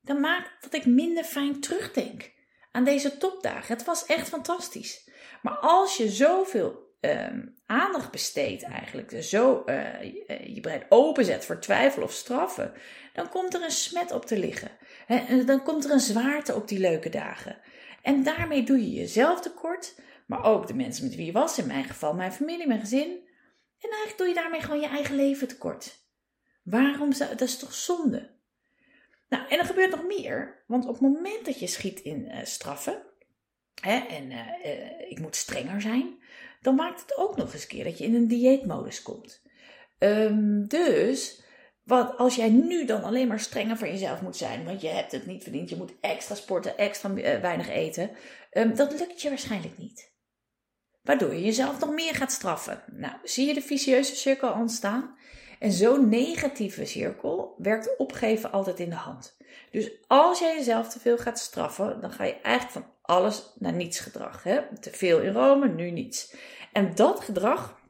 Dan 0.02 0.20
maakt 0.20 0.50
dat 0.60 0.74
ik 0.74 0.86
minder 0.86 1.24
fijn 1.24 1.60
terugdenk 1.60 2.30
aan 2.72 2.84
deze 2.84 3.16
topdagen. 3.16 3.76
Het 3.76 3.84
was 3.84 4.06
echt 4.06 4.28
fantastisch. 4.28 5.10
Maar 5.42 5.56
als 5.56 5.96
je 5.96 6.10
zoveel 6.10 6.90
uh, 7.00 7.28
aandacht 7.66 8.10
besteedt 8.10 8.62
eigenlijk, 8.62 9.10
dus 9.10 9.28
zo 9.28 9.62
uh, 9.66 10.02
je 10.54 10.60
brein 10.60 10.86
openzet 10.88 11.44
voor 11.44 11.60
twijfel 11.60 12.02
of 12.02 12.12
straffen, 12.12 12.72
dan 13.12 13.28
komt 13.28 13.54
er 13.54 13.62
een 13.62 13.70
smet 13.70 14.12
op 14.12 14.26
te 14.26 14.38
liggen. 14.38 14.70
En 15.06 15.46
dan 15.46 15.62
komt 15.62 15.84
er 15.84 15.90
een 15.90 16.00
zwaarte 16.00 16.54
op 16.54 16.68
die 16.68 16.78
leuke 16.78 17.08
dagen. 17.08 17.60
En 18.02 18.22
daarmee 18.22 18.62
doe 18.62 18.78
je 18.78 18.90
jezelf 18.90 19.40
tekort, 19.40 19.94
maar 20.26 20.44
ook 20.44 20.66
de 20.66 20.74
mensen 20.74 21.04
met 21.04 21.14
wie 21.14 21.26
je 21.26 21.32
was, 21.32 21.58
in 21.58 21.66
mijn 21.66 21.84
geval 21.84 22.14
mijn 22.14 22.32
familie, 22.32 22.66
mijn 22.66 22.80
gezin. 22.80 23.30
En 23.78 23.90
eigenlijk 23.90 24.18
doe 24.18 24.28
je 24.28 24.34
daarmee 24.34 24.60
gewoon 24.60 24.80
je 24.80 24.86
eigen 24.88 25.16
leven 25.16 25.48
tekort. 25.48 26.00
Waarom 26.62 27.12
zou 27.12 27.30
dat 27.30 27.40
is 27.40 27.58
toch 27.58 27.74
zonde? 27.74 28.40
Nou, 29.32 29.48
en 29.48 29.58
er 29.58 29.64
gebeurt 29.64 29.90
nog 29.90 30.04
meer. 30.04 30.62
Want 30.66 30.86
op 30.86 30.92
het 30.92 31.00
moment 31.00 31.44
dat 31.44 31.58
je 31.58 31.66
schiet 31.66 32.00
in 32.00 32.28
uh, 32.30 32.38
straffen, 32.42 33.02
hè, 33.80 33.96
en 33.96 34.30
uh, 34.30 34.38
uh, 34.64 35.10
ik 35.10 35.18
moet 35.20 35.36
strenger 35.36 35.80
zijn, 35.80 36.22
dan 36.60 36.74
maakt 36.74 37.00
het 37.00 37.16
ook 37.16 37.36
nog 37.36 37.52
eens 37.52 37.66
keer 37.66 37.84
dat 37.84 37.98
je 37.98 38.04
in 38.04 38.14
een 38.14 38.28
dieetmodus 38.28 39.02
komt. 39.02 39.42
Um, 39.98 40.68
dus 40.68 41.42
wat 41.82 42.16
als 42.16 42.34
jij 42.34 42.48
nu 42.48 42.84
dan 42.84 43.02
alleen 43.02 43.28
maar 43.28 43.40
strenger 43.40 43.76
voor 43.76 43.88
jezelf 43.88 44.20
moet 44.20 44.36
zijn, 44.36 44.64
want 44.64 44.80
je 44.80 44.88
hebt 44.88 45.12
het 45.12 45.26
niet 45.26 45.42
verdiend, 45.42 45.68
je 45.68 45.76
moet 45.76 45.94
extra 46.00 46.34
sporten, 46.34 46.78
extra 46.78 47.12
weinig 47.40 47.68
eten, 47.68 48.10
um, 48.52 48.74
dat 48.74 48.98
lukt 48.98 49.22
je 49.22 49.28
waarschijnlijk 49.28 49.78
niet. 49.78 50.12
Waardoor 51.02 51.34
je 51.34 51.42
jezelf 51.42 51.80
nog 51.80 51.90
meer 51.90 52.14
gaat 52.14 52.32
straffen. 52.32 52.82
Nou, 52.86 53.14
zie 53.22 53.46
je 53.46 53.54
de 53.54 53.62
vicieuze 53.62 54.16
cirkel 54.16 54.52
ontstaan? 54.52 55.16
En 55.62 55.72
zo'n 55.72 56.08
negatieve 56.08 56.84
cirkel 56.84 57.54
werkt 57.58 57.96
opgeven 57.96 58.52
altijd 58.52 58.80
in 58.80 58.90
de 58.90 58.96
hand. 58.96 59.36
Dus 59.70 59.90
als 60.06 60.38
jij 60.38 60.56
jezelf 60.56 60.88
te 60.88 60.98
veel 61.00 61.18
gaat 61.18 61.38
straffen, 61.38 62.00
dan 62.00 62.12
ga 62.12 62.24
je 62.24 62.40
eigenlijk 62.40 62.72
van 62.72 62.94
alles 63.02 63.52
naar 63.58 63.72
niets 63.72 64.00
gedrag. 64.00 64.42
Hè? 64.42 64.60
Te 64.80 64.90
veel 64.90 65.20
in 65.20 65.32
Rome, 65.32 65.68
nu 65.68 65.90
niets. 65.90 66.34
En 66.72 66.94
dat 66.94 67.20
gedrag 67.20 67.80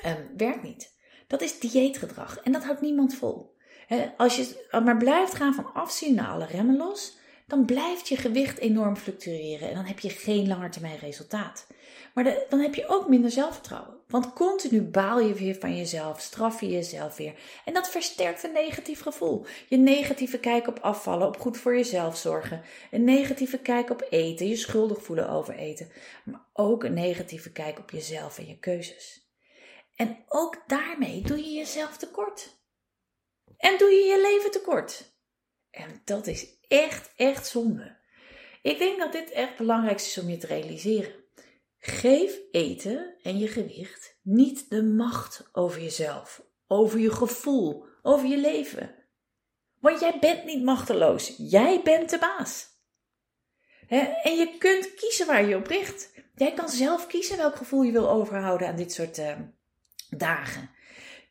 eh, 0.00 0.12
werkt 0.36 0.62
niet. 0.62 0.94
Dat 1.26 1.40
is 1.40 1.58
dieetgedrag 1.58 2.38
en 2.38 2.52
dat 2.52 2.64
houdt 2.64 2.80
niemand 2.80 3.14
vol. 3.14 3.56
Als 4.16 4.36
je 4.36 4.66
maar 4.84 4.96
blijft 4.96 5.34
gaan 5.34 5.54
van 5.54 5.72
afzien 5.72 6.14
naar 6.14 6.28
alle 6.28 6.46
remmen 6.46 6.76
los, 6.76 7.15
dan 7.46 7.64
blijft 7.64 8.08
je 8.08 8.16
gewicht 8.16 8.58
enorm 8.58 8.96
fluctueren 8.96 9.68
en 9.68 9.74
dan 9.74 9.84
heb 9.84 9.98
je 9.98 10.10
geen 10.10 10.48
langetermijn 10.48 10.98
resultaat. 10.98 11.66
Maar 12.14 12.46
dan 12.48 12.60
heb 12.60 12.74
je 12.74 12.88
ook 12.88 13.08
minder 13.08 13.30
zelfvertrouwen. 13.30 13.96
Want 14.08 14.32
continu 14.32 14.82
baal 14.82 15.20
je 15.20 15.34
weer 15.34 15.54
van 15.54 15.76
jezelf, 15.76 16.20
straf 16.20 16.60
je 16.60 16.68
jezelf 16.68 17.16
weer. 17.16 17.34
En 17.64 17.74
dat 17.74 17.90
versterkt 17.90 18.44
een 18.44 18.52
negatief 18.52 19.00
gevoel. 19.00 19.46
Je 19.68 19.76
negatieve 19.76 20.38
kijk 20.38 20.66
op 20.66 20.78
afvallen, 20.78 21.26
op 21.26 21.40
goed 21.40 21.56
voor 21.56 21.76
jezelf 21.76 22.16
zorgen. 22.16 22.62
Een 22.90 23.04
negatieve 23.04 23.58
kijk 23.58 23.90
op 23.90 24.06
eten, 24.10 24.48
je 24.48 24.56
schuldig 24.56 25.02
voelen 25.02 25.28
over 25.28 25.54
eten. 25.54 25.90
Maar 26.24 26.46
ook 26.52 26.84
een 26.84 26.94
negatieve 26.94 27.52
kijk 27.52 27.78
op 27.78 27.90
jezelf 27.90 28.38
en 28.38 28.46
je 28.46 28.58
keuzes. 28.58 29.30
En 29.96 30.24
ook 30.28 30.62
daarmee 30.66 31.20
doe 31.20 31.36
je 31.36 31.52
jezelf 31.52 31.96
tekort. 31.96 32.58
En 33.56 33.78
doe 33.78 33.90
je 33.90 34.04
je 34.04 34.20
leven 34.20 34.50
tekort. 34.50 35.15
En 35.76 36.00
dat 36.04 36.26
is 36.26 36.46
echt, 36.68 37.12
echt 37.16 37.46
zonde. 37.46 37.96
Ik 38.62 38.78
denk 38.78 38.98
dat 38.98 39.12
dit 39.12 39.30
echt 39.30 39.56
belangrijk 39.56 40.00
is 40.00 40.18
om 40.18 40.28
je 40.28 40.36
te 40.36 40.46
realiseren. 40.46 41.14
Geef 41.78 42.38
eten 42.50 43.14
en 43.22 43.38
je 43.38 43.48
gewicht 43.48 44.18
niet 44.22 44.70
de 44.70 44.82
macht 44.82 45.48
over 45.52 45.82
jezelf, 45.82 46.42
over 46.66 46.98
je 46.98 47.10
gevoel, 47.10 47.86
over 48.02 48.28
je 48.28 48.38
leven. 48.38 48.94
Want 49.80 50.00
jij 50.00 50.18
bent 50.20 50.44
niet 50.44 50.62
machteloos, 50.62 51.34
jij 51.38 51.80
bent 51.82 52.10
de 52.10 52.18
baas. 52.18 52.74
en 54.22 54.36
je 54.36 54.54
kunt 54.58 54.94
kiezen 54.94 55.26
waar 55.26 55.44
je 55.44 55.56
op 55.56 55.66
richt. 55.66 56.12
Jij 56.34 56.52
kan 56.52 56.68
zelf 56.68 57.06
kiezen 57.06 57.36
welk 57.36 57.56
gevoel 57.56 57.82
je 57.82 57.92
wil 57.92 58.10
overhouden 58.10 58.68
aan 58.68 58.76
dit 58.76 58.92
soort 58.92 59.18
uh, 59.18 59.38
dagen. 60.10 60.70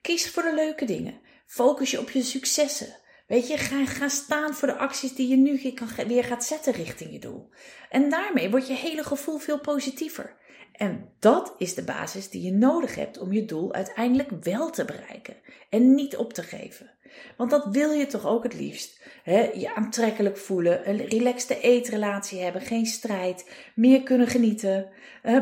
Kies 0.01 0.29
voor 0.29 0.43
de 0.43 0.53
leuke 0.53 0.85
dingen. 0.85 1.21
Focus 1.45 1.91
je 1.91 1.99
op 1.99 2.09
je 2.09 2.23
successen. 2.23 3.03
Weet 3.27 3.47
je, 3.47 3.57
ga, 3.57 3.85
ga 3.85 4.07
staan 4.07 4.53
voor 4.53 4.67
de 4.67 4.77
acties 4.77 5.15
die 5.15 5.27
je 5.27 5.35
nu 5.35 5.73
weer 6.07 6.23
gaat 6.23 6.45
zetten 6.45 6.73
richting 6.73 7.11
je 7.11 7.19
doel. 7.19 7.49
En 7.89 8.09
daarmee 8.09 8.49
wordt 8.49 8.67
je 8.67 8.73
hele 8.73 9.03
gevoel 9.03 9.37
veel 9.37 9.59
positiever. 9.59 10.35
En 10.71 11.09
dat 11.19 11.55
is 11.57 11.73
de 11.75 11.83
basis 11.83 12.29
die 12.29 12.41
je 12.41 12.51
nodig 12.51 12.95
hebt 12.95 13.17
om 13.17 13.33
je 13.33 13.45
doel 13.45 13.73
uiteindelijk 13.73 14.29
wel 14.41 14.69
te 14.69 14.85
bereiken 14.85 15.35
en 15.69 15.95
niet 15.95 16.17
op 16.17 16.33
te 16.33 16.43
geven. 16.43 16.91
Want 17.37 17.49
dat 17.49 17.67
wil 17.71 17.91
je 17.91 18.07
toch 18.07 18.25
ook 18.25 18.43
het 18.43 18.53
liefst. 18.53 19.01
Hè? 19.23 19.41
Je 19.53 19.75
aantrekkelijk 19.75 20.37
voelen, 20.37 20.89
een 20.89 21.05
relaxte 21.05 21.59
eetrelatie 21.59 22.39
hebben, 22.39 22.61
geen 22.61 22.85
strijd, 22.85 23.51
meer 23.75 24.03
kunnen 24.03 24.27
genieten, 24.27 24.89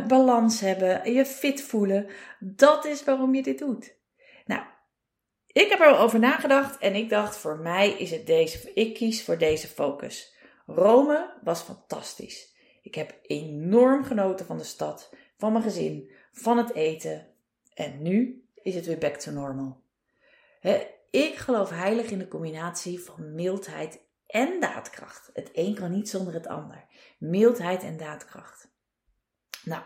balans 0.08 0.60
hebben, 0.60 1.14
je 1.14 1.26
fit 1.26 1.62
voelen. 1.62 2.08
Dat 2.40 2.86
is 2.86 3.04
waarom 3.04 3.36
je 3.36 3.44
dit 3.44 3.60
doet. 3.60 3.96
Ik 5.54 5.70
heb 5.70 5.80
er 5.80 5.92
wel 5.92 6.00
over 6.00 6.20
nagedacht 6.20 6.78
en 6.78 6.96
ik 6.96 7.10
dacht 7.10 7.38
voor 7.38 7.58
mij 7.58 7.90
is 7.90 8.12
het 8.12 8.28
deze, 8.28 8.74
ik 8.74 8.94
kies 8.94 9.24
voor 9.24 9.38
deze 9.38 9.68
focus. 9.68 10.36
Rome 10.66 11.34
was 11.44 11.62
fantastisch. 11.62 12.56
Ik 12.82 12.96
heb 12.96 13.20
enorm 13.22 14.04
genoten 14.04 14.46
van 14.46 14.58
de 14.58 14.64
stad 14.64 15.10
van 15.38 15.52
mijn 15.52 15.64
gezin, 15.64 16.12
van 16.32 16.58
het 16.58 16.74
eten. 16.74 17.28
En 17.74 18.02
nu 18.02 18.48
is 18.62 18.76
het 18.76 18.86
weer 18.86 18.98
back 18.98 19.16
to 19.16 19.32
normal. 19.32 19.82
ik 21.10 21.36
geloof 21.36 21.70
heilig 21.70 22.10
in 22.10 22.20
de 22.20 22.28
combinatie 22.28 23.00
van 23.00 23.36
mildheid 23.36 24.00
en 24.28 24.60
daadkracht. 24.60 25.30
Het 25.34 25.50
een 25.54 25.76
kan 25.76 25.92
niet 25.92 26.10
zonder 26.10 26.34
het 26.34 26.48
ander. 26.48 26.86
Mildheid 27.18 27.84
en 27.84 27.98
daadkracht. 27.98 28.72
Nou, 29.64 29.84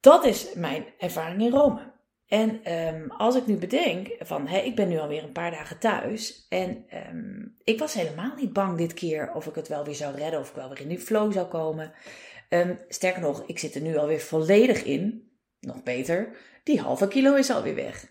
dat 0.00 0.24
is 0.24 0.54
mijn 0.54 0.86
ervaring 0.98 1.42
in 1.42 1.50
Rome. 1.50 1.91
En 2.32 2.64
ehm, 2.64 3.08
als 3.08 3.36
ik 3.36 3.46
nu 3.46 3.56
bedenk 3.56 4.16
van, 4.18 4.46
hè, 4.46 4.58
ik 4.58 4.74
ben 4.74 4.88
nu 4.88 4.98
alweer 4.98 5.22
een 5.22 5.32
paar 5.32 5.50
dagen 5.50 5.78
thuis 5.78 6.46
en 6.48 6.84
ehm, 6.88 7.46
ik 7.64 7.78
was 7.78 7.94
helemaal 7.94 8.34
niet 8.36 8.52
bang 8.52 8.78
dit 8.78 8.94
keer 8.94 9.32
of 9.34 9.46
ik 9.46 9.54
het 9.54 9.68
wel 9.68 9.84
weer 9.84 9.94
zou 9.94 10.16
redden 10.16 10.40
of 10.40 10.48
ik 10.48 10.54
wel 10.54 10.68
weer 10.68 10.80
in 10.80 10.88
die 10.88 10.98
flow 10.98 11.32
zou 11.32 11.46
komen. 11.46 11.92
Um, 12.48 12.78
sterker 12.88 13.20
nog, 13.20 13.42
ik 13.46 13.58
zit 13.58 13.74
er 13.74 13.80
nu 13.80 13.96
alweer 13.96 14.20
volledig 14.20 14.84
in. 14.84 15.30
Nog 15.60 15.82
beter, 15.82 16.36
die 16.64 16.80
halve 16.80 17.08
kilo 17.08 17.34
is 17.34 17.50
alweer 17.50 17.74
weg. 17.74 18.06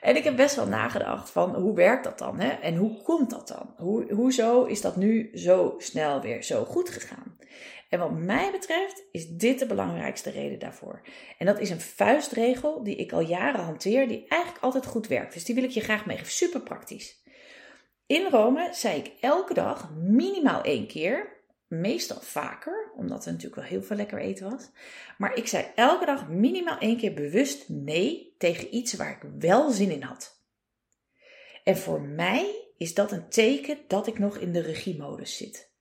En 0.00 0.16
ik 0.16 0.24
heb 0.24 0.36
best 0.36 0.56
wel 0.56 0.66
nagedacht 0.66 1.30
van 1.30 1.54
hoe 1.54 1.74
werkt 1.74 2.04
dat 2.04 2.18
dan? 2.18 2.40
Hè? 2.40 2.48
En 2.48 2.76
hoe 2.76 3.02
komt 3.02 3.30
dat 3.30 3.48
dan? 3.48 3.74
Hoe, 3.76 4.12
hoezo 4.12 4.64
is 4.64 4.80
dat 4.80 4.96
nu 4.96 5.30
zo 5.34 5.74
snel 5.78 6.20
weer 6.20 6.42
zo 6.42 6.64
goed 6.64 6.88
gegaan? 6.88 7.36
En 7.88 7.98
wat 7.98 8.12
mij 8.12 8.50
betreft 8.50 9.02
is 9.10 9.28
dit 9.28 9.58
de 9.58 9.66
belangrijkste 9.66 10.30
reden 10.30 10.58
daarvoor. 10.58 11.02
En 11.38 11.46
dat 11.46 11.60
is 11.60 11.70
een 11.70 11.80
vuistregel 11.80 12.82
die 12.82 12.96
ik 12.96 13.12
al 13.12 13.20
jaren 13.20 13.64
hanteer, 13.64 14.08
die 14.08 14.26
eigenlijk 14.28 14.62
altijd 14.62 14.86
goed 14.86 15.06
werkt. 15.06 15.32
Dus 15.32 15.44
die 15.44 15.54
wil 15.54 15.64
ik 15.64 15.70
je 15.70 15.80
graag 15.80 16.06
meegeven. 16.06 16.32
Super 16.32 16.60
praktisch. 16.60 17.22
In 18.06 18.26
Rome 18.30 18.68
zei 18.72 18.98
ik 18.98 19.12
elke 19.20 19.54
dag 19.54 19.90
minimaal 19.94 20.62
één 20.62 20.86
keer 20.86 21.34
meestal 21.66 22.20
vaker, 22.20 22.92
omdat 22.96 23.24
er 23.24 23.32
natuurlijk 23.32 23.60
wel 23.60 23.70
heel 23.70 23.82
veel 23.82 23.96
lekker 23.96 24.18
eten 24.18 24.50
was. 24.50 24.70
Maar 25.18 25.36
ik 25.36 25.46
zei 25.46 25.66
elke 25.74 26.04
dag 26.04 26.28
minimaal 26.28 26.78
één 26.78 26.96
keer 26.96 27.14
bewust 27.14 27.68
nee 27.68 28.34
tegen 28.38 28.74
iets 28.74 28.94
waar 28.94 29.10
ik 29.10 29.30
wel 29.38 29.70
zin 29.70 29.90
in 29.90 30.02
had. 30.02 30.40
En 31.64 31.76
voor 31.76 32.00
mij 32.00 32.54
is 32.76 32.94
dat 32.94 33.12
een 33.12 33.28
teken 33.28 33.78
dat 33.86 34.06
ik 34.06 34.18
nog 34.18 34.36
in 34.36 34.52
de 34.52 34.60
regiemodus 34.60 35.36
zit. 35.36 35.74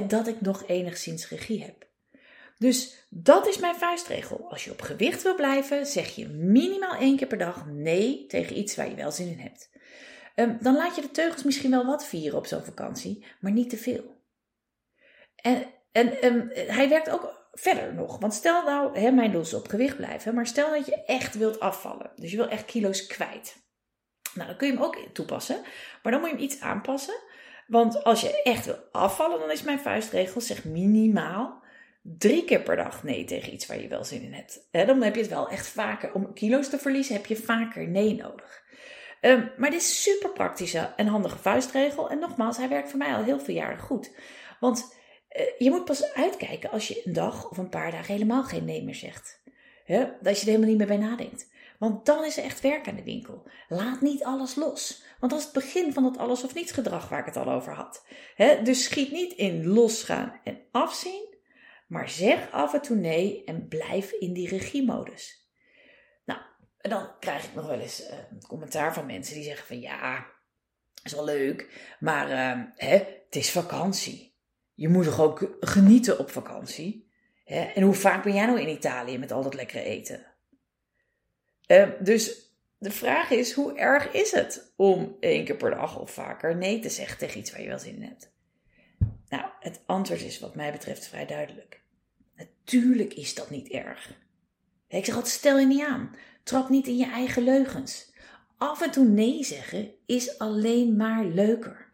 Dat 0.00 0.26
ik 0.26 0.40
nog 0.40 0.66
enigszins 0.66 1.28
regie 1.28 1.62
heb. 1.62 1.90
Dus 2.58 3.06
dat 3.08 3.46
is 3.46 3.58
mijn 3.58 3.74
vuistregel. 3.74 4.50
Als 4.50 4.64
je 4.64 4.70
op 4.70 4.80
gewicht 4.80 5.22
wil 5.22 5.34
blijven, 5.34 5.86
zeg 5.86 6.14
je 6.14 6.28
minimaal 6.28 6.94
één 6.94 7.16
keer 7.16 7.26
per 7.26 7.38
dag 7.38 7.66
nee 7.66 8.26
tegen 8.26 8.58
iets 8.58 8.76
waar 8.76 8.88
je 8.88 8.94
wel 8.94 9.10
zin 9.10 9.28
in 9.28 9.38
hebt. 9.38 9.70
Ehm, 10.34 10.56
dan 10.60 10.76
laat 10.76 10.94
je 10.94 11.00
de 11.00 11.10
teugels 11.10 11.42
misschien 11.42 11.70
wel 11.70 11.86
wat 11.86 12.06
vieren 12.06 12.38
op 12.38 12.46
zo'n 12.46 12.64
vakantie, 12.64 13.24
maar 13.40 13.52
niet 13.52 13.70
te 13.70 13.76
veel. 13.76 14.20
En, 15.36 15.66
en, 15.92 16.20
en 16.20 16.50
hij 16.54 16.88
werkt 16.88 17.10
ook 17.10 17.48
verder 17.52 17.94
nog. 17.94 18.18
Want 18.18 18.34
stel 18.34 18.64
nou, 18.64 18.98
hè, 18.98 19.10
mijn 19.10 19.32
doel 19.32 19.40
is 19.40 19.54
op 19.54 19.68
gewicht 19.68 19.96
blijven, 19.96 20.34
maar 20.34 20.46
stel 20.46 20.70
dat 20.70 20.86
je 20.86 21.04
echt 21.04 21.34
wilt 21.34 21.60
afvallen. 21.60 22.10
Dus 22.16 22.30
je 22.30 22.36
wil 22.36 22.48
echt 22.48 22.64
kilo's 22.64 23.06
kwijt. 23.06 23.56
Nou, 24.34 24.48
dan 24.48 24.56
kun 24.56 24.66
je 24.66 24.72
hem 24.72 24.82
ook 24.82 24.98
toepassen. 25.12 25.60
Maar 26.02 26.12
dan 26.12 26.20
moet 26.20 26.30
je 26.30 26.36
hem 26.36 26.44
iets 26.44 26.60
aanpassen. 26.60 27.14
Want 27.72 28.04
als 28.04 28.20
je 28.20 28.42
echt 28.42 28.64
wil 28.64 28.78
afvallen, 28.90 29.38
dan 29.38 29.50
is 29.50 29.62
mijn 29.62 29.80
vuistregel, 29.80 30.40
zeg 30.40 30.64
minimaal 30.64 31.62
drie 32.02 32.44
keer 32.44 32.60
per 32.60 32.76
dag 32.76 33.02
nee 33.02 33.24
tegen 33.24 33.52
iets 33.52 33.66
waar 33.66 33.80
je 33.80 33.88
wel 33.88 34.04
zin 34.04 34.22
in 34.22 34.32
hebt. 34.32 34.68
dan 34.70 35.02
heb 35.02 35.14
je 35.14 35.20
het 35.20 35.30
wel 35.30 35.48
echt 35.48 35.68
vaker. 35.68 36.12
Om 36.14 36.32
kilo's 36.32 36.68
te 36.68 36.78
verliezen 36.78 37.14
heb 37.14 37.26
je 37.26 37.36
vaker 37.36 37.88
nee 37.88 38.14
nodig. 38.14 38.62
Um, 39.20 39.50
maar 39.56 39.70
dit 39.70 39.80
is 39.80 40.02
super 40.02 40.30
praktische 40.30 40.92
en 40.96 41.06
handige 41.06 41.38
vuistregel. 41.38 42.10
En 42.10 42.18
nogmaals, 42.18 42.56
hij 42.56 42.68
werkt 42.68 42.90
voor 42.90 42.98
mij 42.98 43.14
al 43.14 43.24
heel 43.24 43.40
veel 43.40 43.54
jaren 43.54 43.78
goed. 43.78 44.10
Want 44.60 44.94
eh, 45.28 45.46
je 45.58 45.70
moet 45.70 45.84
pas 45.84 46.14
uitkijken 46.14 46.70
als 46.70 46.88
je 46.88 47.02
een 47.04 47.12
dag 47.12 47.50
of 47.50 47.58
een 47.58 47.68
paar 47.68 47.90
dagen 47.90 48.14
helemaal 48.14 48.44
geen 48.44 48.64
nee 48.64 48.84
meer 48.84 48.94
zegt. 48.94 49.40
Dat 50.20 50.40
je 50.40 50.40
er 50.40 50.46
helemaal 50.46 50.68
niet 50.68 50.78
meer 50.78 50.86
bij 50.86 50.96
nadenkt. 50.96 51.50
Want 51.78 52.06
dan 52.06 52.24
is 52.24 52.36
er 52.36 52.44
echt 52.44 52.60
werk 52.60 52.88
aan 52.88 52.96
de 52.96 53.04
winkel. 53.04 53.42
Laat 53.68 54.00
niet 54.00 54.24
alles 54.24 54.54
los. 54.54 55.02
Want 55.22 55.34
dat 55.34 55.40
is 55.40 55.44
het 55.52 55.64
begin 55.64 55.92
van 55.92 56.04
het 56.04 56.18
alles 56.18 56.44
of 56.44 56.54
niets 56.54 56.72
gedrag 56.72 57.08
waar 57.08 57.18
ik 57.18 57.24
het 57.24 57.36
al 57.36 57.52
over 57.52 57.74
had. 57.74 58.06
dus 58.64 58.84
schiet 58.84 59.10
niet 59.10 59.32
in 59.32 59.66
losgaan 59.66 60.40
en 60.44 60.62
afzien. 60.70 61.36
Maar 61.86 62.08
zeg 62.08 62.50
af 62.50 62.74
en 62.74 62.82
toe 62.82 62.96
nee 62.96 63.44
en 63.44 63.68
blijf 63.68 64.12
in 64.12 64.32
die 64.32 64.48
regiemodus. 64.48 65.50
Nou, 66.24 66.40
en 66.78 66.90
dan 66.90 67.18
krijg 67.20 67.44
ik 67.44 67.54
nog 67.54 67.66
wel 67.66 67.78
eens 67.78 68.00
uh, 68.00 68.08
een 68.30 68.46
commentaar 68.46 68.94
van 68.94 69.06
mensen 69.06 69.34
die 69.34 69.44
zeggen 69.44 69.66
van 69.66 69.80
ja, 69.80 70.26
is 71.02 71.12
wel 71.12 71.24
leuk, 71.24 71.94
maar 72.00 72.28
hè, 72.74 72.96
het 72.96 73.36
is 73.36 73.50
vakantie. 73.50 74.36
Je 74.74 74.88
moet 74.88 75.04
toch 75.04 75.20
ook 75.20 75.56
genieten 75.60 76.18
op 76.18 76.30
vakantie? 76.30 77.10
En 77.44 77.82
hoe 77.82 77.94
vaak 77.94 78.22
ben 78.22 78.34
jij 78.34 78.46
nou 78.46 78.60
in 78.60 78.68
Italië 78.68 79.18
met 79.18 79.32
al 79.32 79.42
dat 79.42 79.54
lekkere 79.54 79.82
eten? 79.82 80.26
Uh, 81.66 81.88
dus 82.00 82.51
de 82.82 82.90
vraag 82.90 83.30
is, 83.30 83.52
hoe 83.52 83.78
erg 83.78 84.12
is 84.12 84.30
het 84.30 84.72
om 84.76 85.16
één 85.20 85.44
keer 85.44 85.56
per 85.56 85.70
dag 85.70 86.00
of 86.00 86.10
vaker 86.10 86.56
nee 86.56 86.78
te 86.78 86.88
zeggen 86.88 87.18
tegen 87.18 87.40
iets 87.40 87.50
waar 87.50 87.60
je 87.60 87.68
wel 87.68 87.78
zin 87.78 87.94
in 87.94 88.02
hebt? 88.02 88.32
Nou, 89.28 89.44
het 89.60 89.80
antwoord 89.86 90.22
is 90.22 90.38
wat 90.38 90.54
mij 90.54 90.72
betreft 90.72 91.06
vrij 91.06 91.26
duidelijk. 91.26 91.82
Natuurlijk 92.36 93.14
is 93.14 93.34
dat 93.34 93.50
niet 93.50 93.68
erg. 93.68 94.14
Ik 94.88 95.04
zeg 95.04 95.14
altijd, 95.14 95.32
stel 95.32 95.58
je 95.58 95.66
niet 95.66 95.84
aan. 95.84 96.16
Trap 96.42 96.68
niet 96.68 96.86
in 96.86 96.96
je 96.96 97.06
eigen 97.06 97.42
leugens. 97.42 98.12
Af 98.56 98.82
en 98.82 98.90
toe 98.90 99.04
nee 99.04 99.44
zeggen 99.44 99.90
is 100.06 100.38
alleen 100.38 100.96
maar 100.96 101.24
leuker. 101.24 101.92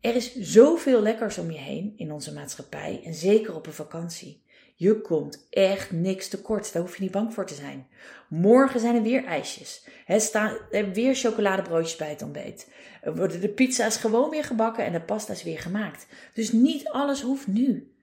Er 0.00 0.14
is 0.14 0.34
zoveel 0.34 1.02
lekkers 1.02 1.38
om 1.38 1.50
je 1.50 1.58
heen 1.58 1.92
in 1.96 2.12
onze 2.12 2.32
maatschappij 2.32 3.02
en 3.04 3.14
zeker 3.14 3.54
op 3.54 3.66
een 3.66 3.72
vakantie. 3.72 4.43
Je 4.76 5.00
komt 5.00 5.46
echt 5.50 5.90
niks 5.90 6.28
tekort, 6.28 6.72
daar 6.72 6.82
hoef 6.82 6.96
je 6.96 7.02
niet 7.02 7.10
bang 7.10 7.34
voor 7.34 7.46
te 7.46 7.54
zijn. 7.54 7.86
Morgen 8.28 8.80
zijn 8.80 8.94
er 8.94 9.02
weer 9.02 9.24
ijsjes. 9.24 9.86
Er 10.06 10.20
staan 10.20 10.56
er 10.70 10.92
weer 10.92 11.14
chocoladebroodjes 11.14 11.96
bij 11.96 12.08
het 12.08 12.22
ontbijt. 12.22 12.70
Er 13.02 13.16
worden 13.16 13.40
de 13.40 13.48
pizza's 13.48 13.96
gewoon 13.96 14.30
weer 14.30 14.44
gebakken 14.44 14.84
en 14.84 14.92
de 14.92 15.00
pasta's 15.00 15.42
weer 15.42 15.58
gemaakt. 15.58 16.06
Dus 16.32 16.52
niet 16.52 16.88
alles 16.88 17.22
hoeft 17.22 17.46
nu. 17.46 17.94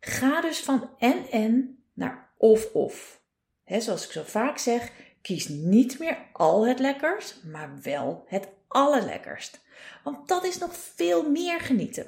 Ga 0.00 0.40
dus 0.40 0.58
van 0.58 0.90
en 0.98 1.26
en 1.30 1.78
naar 1.92 2.30
of 2.36 2.72
of. 2.72 3.20
zoals 3.66 4.04
ik 4.04 4.12
zo 4.12 4.22
vaak 4.24 4.58
zeg, 4.58 4.92
kies 5.22 5.48
niet 5.48 5.98
meer 5.98 6.18
al 6.32 6.66
het 6.66 6.78
lekkers, 6.78 7.34
maar 7.42 7.78
wel 7.82 8.24
het 8.26 8.48
allerlekkerst. 8.68 9.60
Want 10.04 10.28
dat 10.28 10.44
is 10.44 10.58
nog 10.58 10.76
veel 10.76 11.30
meer 11.30 11.60
genieten. 11.60 12.06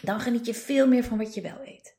Dan 0.00 0.20
geniet 0.20 0.46
je 0.46 0.54
veel 0.54 0.86
meer 0.86 1.04
van 1.04 1.18
wat 1.18 1.34
je 1.34 1.40
wel 1.40 1.58
eet. 1.64 1.96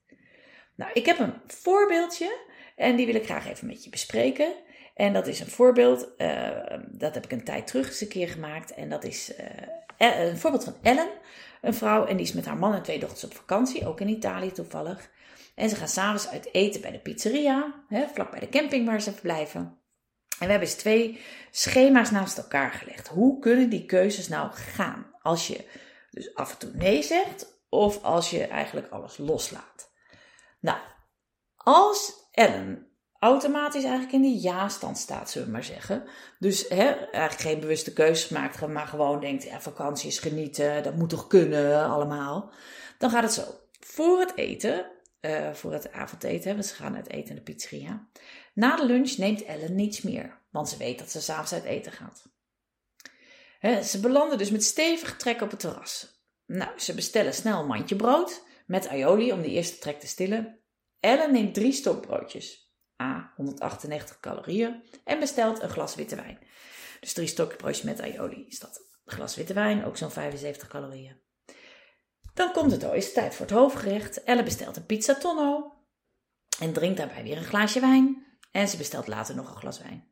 Nou, 0.75 0.91
ik 0.93 1.05
heb 1.05 1.19
een 1.19 1.33
voorbeeldje 1.47 2.37
en 2.75 2.95
die 2.95 3.05
wil 3.05 3.15
ik 3.15 3.25
graag 3.25 3.47
even 3.47 3.67
met 3.67 3.83
je 3.83 3.89
bespreken. 3.89 4.53
En 4.95 5.13
dat 5.13 5.27
is 5.27 5.39
een 5.39 5.47
voorbeeld, 5.47 6.07
uh, 6.17 6.49
dat 6.91 7.13
heb 7.13 7.23
ik 7.23 7.31
een 7.31 7.43
tijd 7.43 7.67
terug 7.67 7.87
eens 7.87 8.01
een 8.01 8.07
keer 8.07 8.27
gemaakt. 8.27 8.73
En 8.73 8.89
dat 8.89 9.03
is 9.03 9.31
uh, 9.97 10.27
een 10.27 10.37
voorbeeld 10.37 10.63
van 10.63 10.75
Ellen, 10.81 11.09
een 11.61 11.73
vrouw. 11.73 12.05
En 12.05 12.17
die 12.17 12.25
is 12.25 12.33
met 12.33 12.45
haar 12.45 12.57
man 12.57 12.73
en 12.73 12.83
twee 12.83 12.99
dochters 12.99 13.23
op 13.23 13.33
vakantie, 13.33 13.87
ook 13.87 14.01
in 14.01 14.09
Italië 14.09 14.51
toevallig. 14.51 15.11
En 15.55 15.69
ze 15.69 15.75
gaan 15.75 15.87
s'avonds 15.87 16.27
uit 16.27 16.53
eten 16.53 16.81
bij 16.81 16.91
de 16.91 16.99
pizzeria, 16.99 17.83
hè, 17.87 18.07
vlak 18.13 18.31
bij 18.31 18.39
de 18.39 18.49
camping 18.49 18.85
waar 18.85 19.01
ze 19.01 19.11
verblijven. 19.11 19.61
En 20.39 20.45
we 20.45 20.51
hebben 20.51 20.67
eens 20.67 20.77
twee 20.77 21.19
schema's 21.51 22.11
naast 22.11 22.37
elkaar 22.37 22.71
gelegd. 22.71 23.07
Hoe 23.07 23.39
kunnen 23.39 23.69
die 23.69 23.85
keuzes 23.85 24.27
nou 24.27 24.51
gaan? 24.51 25.11
Als 25.21 25.47
je 25.47 25.65
dus 26.11 26.35
af 26.35 26.51
en 26.51 26.57
toe 26.57 26.71
nee 26.73 27.03
zegt, 27.03 27.61
of 27.69 28.03
als 28.03 28.29
je 28.29 28.47
eigenlijk 28.47 28.89
alles 28.89 29.17
loslaat. 29.17 29.91
Nou, 30.63 30.77
als 31.55 32.27
Ellen 32.32 32.88
automatisch 33.20 33.84
eigenlijk 33.84 34.13
in 34.13 34.22
de 34.22 34.39
ja-stand 34.39 34.98
staat, 34.98 35.29
zullen 35.29 35.48
we 35.48 35.53
maar 35.53 35.63
zeggen. 35.63 36.03
Dus 36.39 36.67
hè, 36.67 36.89
eigenlijk 36.91 37.41
geen 37.41 37.60
bewuste 37.60 37.93
keuzes 37.93 38.29
maakt, 38.29 38.67
maar 38.67 38.88
gewoon 38.88 39.20
denkt, 39.20 39.43
ja, 39.43 39.62
vakantie 39.62 40.10
is 40.10 40.20
genieten, 40.20 40.84
dat 40.84 40.96
moet 40.96 41.10
toch 41.10 41.27
kunnen 41.27 41.86
allemaal. 41.86 42.53
Dan 42.98 43.10
gaat 43.10 43.24
het 43.24 43.34
zo. 43.34 43.43
Voor 43.79 44.20
het 44.20 44.36
eten, 44.36 44.91
uh, 45.22 45.53
voor 45.53 45.74
het 45.74 45.91
avondeten, 45.91 46.58
we 46.58 46.63
gaan 46.63 46.96
uit 46.96 47.10
eten 47.10 47.29
in 47.29 47.36
de 47.36 47.41
pizzeria. 47.41 48.08
Na 48.53 48.75
de 48.75 48.86
lunch 48.86 49.17
neemt 49.17 49.43
Ellen 49.43 49.75
niets 49.75 50.01
meer, 50.01 50.41
want 50.51 50.70
ze 50.70 50.77
weet 50.77 51.00
dat 51.00 51.12
ze 51.12 51.22
s'avonds 51.22 51.53
uit 51.53 51.63
eten 51.63 51.91
gaat. 51.91 52.25
ze 53.86 54.00
belanden 54.00 54.38
dus 54.38 54.51
met 54.51 54.63
stevige 54.63 55.15
trek 55.15 55.41
op 55.41 55.51
het 55.51 55.60
terras. 55.60 56.22
Nou, 56.46 56.72
ze 56.79 56.93
bestellen 56.93 57.34
snel 57.34 57.60
een 57.60 57.67
mandje 57.67 57.96
brood 57.96 58.41
met 58.73 58.87
aioli 58.87 59.31
om 59.31 59.41
de 59.41 59.49
eerste 59.49 59.77
trek 59.77 59.99
te 59.99 60.07
stillen. 60.07 60.59
Ellen 60.99 61.31
neemt 61.31 61.53
drie 61.53 61.71
stokbroodjes, 61.71 62.73
A, 63.01 63.33
198 63.35 64.19
calorieën, 64.19 64.83
en 65.03 65.19
bestelt 65.19 65.61
een 65.61 65.69
glas 65.69 65.95
witte 65.95 66.15
wijn. 66.15 66.39
Dus 66.99 67.13
drie 67.13 67.27
stokbroodjes 67.27 67.83
met 67.83 68.01
aioli 68.01 68.45
is 68.47 68.59
dat. 68.59 68.91
Een 69.05 69.13
glas 69.13 69.35
witte 69.35 69.53
wijn, 69.53 69.85
ook 69.85 69.97
zo'n 69.97 70.11
75 70.11 70.67
calorieën. 70.67 71.21
Dan 72.33 72.51
komt 72.51 72.71
het 72.71 72.83
al, 72.83 72.93
is 72.93 73.13
tijd 73.13 73.35
voor 73.35 73.45
het 73.45 73.55
hoofdgerecht. 73.55 74.23
Elle 74.23 74.43
bestelt 74.43 74.77
een 74.77 74.85
pizza 74.85 75.15
tonno 75.15 75.73
en 76.59 76.73
drinkt 76.73 76.97
daarbij 76.97 77.23
weer 77.23 77.37
een 77.37 77.43
glaasje 77.43 77.79
wijn. 77.79 78.25
En 78.51 78.67
ze 78.67 78.77
bestelt 78.77 79.07
later 79.07 79.35
nog 79.35 79.49
een 79.49 79.57
glas 79.57 79.79
wijn. 79.79 80.07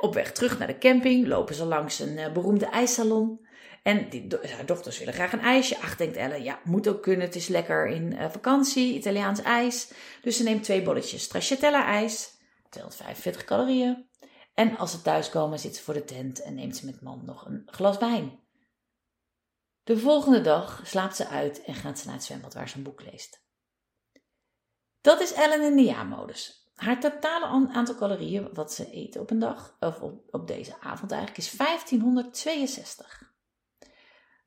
op 0.00 0.14
weg 0.14 0.32
terug 0.32 0.58
naar 0.58 0.68
de 0.68 0.78
camping 0.78 1.26
lopen 1.26 1.54
ze 1.54 1.64
langs 1.64 1.98
een 1.98 2.18
uh, 2.18 2.32
beroemde 2.32 2.66
ijssalon. 2.66 3.48
En 3.82 4.08
haar 4.54 4.66
dochters 4.66 4.98
willen 4.98 5.14
graag 5.14 5.32
een 5.32 5.40
ijsje. 5.40 5.78
Ach, 5.78 5.96
denkt 5.96 6.16
Elle, 6.16 6.42
ja, 6.42 6.60
moet 6.64 6.88
ook 6.88 7.02
kunnen. 7.02 7.26
Het 7.26 7.34
is 7.34 7.48
lekker 7.48 7.86
in 7.86 8.12
uh, 8.12 8.30
vakantie, 8.30 8.94
Italiaans 8.94 9.42
ijs. 9.42 9.92
Dus 10.22 10.36
ze 10.36 10.42
neemt 10.42 10.64
twee 10.64 10.82
bolletjes 10.82 11.22
stracciatella 11.22 11.84
ijs, 11.84 12.38
245 12.68 13.44
calorieën. 13.44 14.08
En 14.54 14.76
als 14.76 14.90
ze 14.90 15.02
thuiskomen 15.02 15.58
zit 15.58 15.76
ze 15.76 15.82
voor 15.82 15.94
de 15.94 16.04
tent 16.04 16.42
en 16.42 16.54
neemt 16.54 16.76
ze 16.76 16.86
met 16.86 17.00
man 17.00 17.24
nog 17.24 17.46
een 17.46 17.62
glas 17.66 17.98
wijn. 17.98 18.38
De 19.82 19.98
volgende 19.98 20.40
dag 20.40 20.80
slaapt 20.84 21.16
ze 21.16 21.26
uit 21.26 21.62
en 21.64 21.74
gaat 21.74 21.98
ze 21.98 22.06
naar 22.06 22.14
het 22.14 22.24
zwembad 22.24 22.54
waar 22.54 22.68
ze 22.68 22.76
een 22.76 22.82
boek 22.82 23.02
leest. 23.02 23.42
Dat 25.00 25.20
is 25.20 25.32
Ellen 25.32 25.62
in 25.62 25.76
de 25.76 25.82
ja-modus. 25.82 26.68
Haar 26.74 27.00
totale 27.00 27.68
aantal 27.72 27.94
calorieën 27.94 28.48
wat 28.52 28.72
ze 28.72 28.96
eet 28.96 29.16
op 29.16 29.30
een 29.30 29.38
dag, 29.38 29.76
of 29.80 30.00
op 30.30 30.46
deze 30.46 30.80
avond 30.80 31.10
eigenlijk, 31.10 31.40
is 31.40 31.56
1562. 31.56 33.29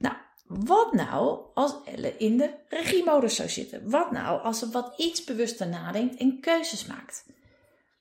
Nou, 0.03 0.15
wat 0.45 0.93
nou 0.93 1.39
als 1.53 1.75
Elle 1.85 2.17
in 2.17 2.37
de 2.37 2.53
regiemodus 2.67 3.35
zou 3.35 3.49
zitten? 3.49 3.89
Wat 3.89 4.11
nou 4.11 4.41
als 4.41 4.59
ze 4.59 4.69
wat 4.69 4.93
iets 4.97 5.23
bewuster 5.23 5.67
nadenkt 5.67 6.15
en 6.15 6.39
keuzes 6.39 6.85
maakt? 6.85 7.25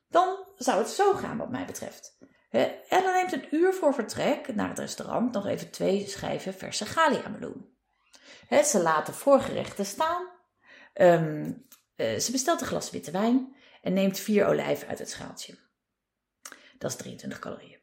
Dan 0.08 0.36
zou 0.56 0.78
het 0.78 0.88
zo 0.88 1.12
gaan 1.12 1.36
wat 1.36 1.50
mij 1.50 1.64
betreft. 1.64 2.18
Ellen 2.88 3.12
neemt 3.12 3.32
een 3.32 3.54
uur 3.54 3.74
voor 3.74 3.94
vertrek 3.94 4.54
naar 4.54 4.68
het 4.68 4.78
restaurant 4.78 5.32
nog 5.32 5.46
even 5.46 5.70
twee 5.70 6.08
schijven 6.08 6.54
verse 6.54 6.86
galia-meloen. 6.86 7.76
Ze 8.64 8.82
laat 8.82 9.06
de 9.06 9.12
voorgerechten 9.12 9.86
staan. 9.86 10.28
Ehm, 10.92 11.52
eh, 11.96 12.18
ze 12.18 12.32
bestelt 12.32 12.60
een 12.60 12.66
glas 12.66 12.90
witte 12.90 13.10
wijn 13.10 13.56
en 13.82 13.92
neemt 13.92 14.18
vier 14.18 14.46
olijven 14.46 14.88
uit 14.88 14.98
het 14.98 15.10
schaaltje. 15.10 15.58
Dat 16.78 16.90
is 16.90 16.96
23 16.96 17.38
calorieën. 17.38 17.80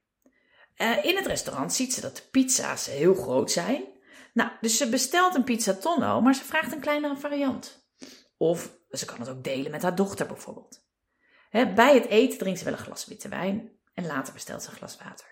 Uh, 0.78 1.06
in 1.06 1.16
het 1.16 1.26
restaurant 1.26 1.74
ziet 1.74 1.94
ze 1.94 2.02
dat 2.02 2.16
de 2.16 2.22
pizza's 2.32 2.86
heel 2.86 3.16
groot 3.16 3.52
zijn. 3.52 3.84
Nou, 4.34 4.52
dus 4.62 4.78
ze 4.78 4.90
bestelt 4.90 5.36
een 5.36 5.44
pizza 5.44 5.74
tonno, 5.74 6.22
maar 6.22 6.36
ze 6.36 6.44
vraagt 6.44 6.72
een 6.72 6.80
kleinere 6.80 7.18
variant. 7.18 7.88
Of 8.38 8.78
ze 8.92 9.06
kan 9.06 9.20
het 9.20 9.30
ook 9.30 9.44
delen 9.44 9.72
met 9.72 9.82
haar 9.82 9.96
dochter 9.96 10.28
bijvoorbeeld. 10.28 10.86
bij 11.52 11.94
het 11.94 12.06
eten 12.06 12.38
drinkt 12.38 12.60
ze 12.60 12.65
wel 12.65 12.74
een 12.74 12.80
glas 12.80 13.06
witte 13.06 13.30
wijn 13.30 13.72
en 13.94 14.06
later 14.06 14.34
bestelt 14.34 14.63
ze 14.63 14.70
een 14.70 14.76
glas 14.76 14.98
water. 14.98 15.28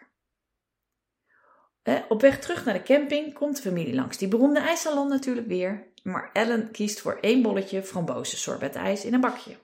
op 2.10 2.22
weg 2.22 2.40
terug 2.40 2.66
naar 2.66 2.74
de 2.74 2.84
camping 2.84 3.34
komt 3.34 3.56
de 3.56 3.62
familie 3.62 3.94
langs 3.94 4.18
die 4.18 4.28
beroemde 4.28 4.60
ijssalon 4.60 5.08
natuurlijk 5.08 5.48
weer, 5.48 5.92
maar 6.04 6.30
Ellen 6.34 6.72
kiest 6.72 7.02
voor 7.02 7.18
één 7.22 7.42
bolletje 7.42 7.84
frambozen 7.84 8.38
sorbetijs 8.38 9.06
in 9.06 9.14
een 9.14 9.22
bakje. 9.22 9.58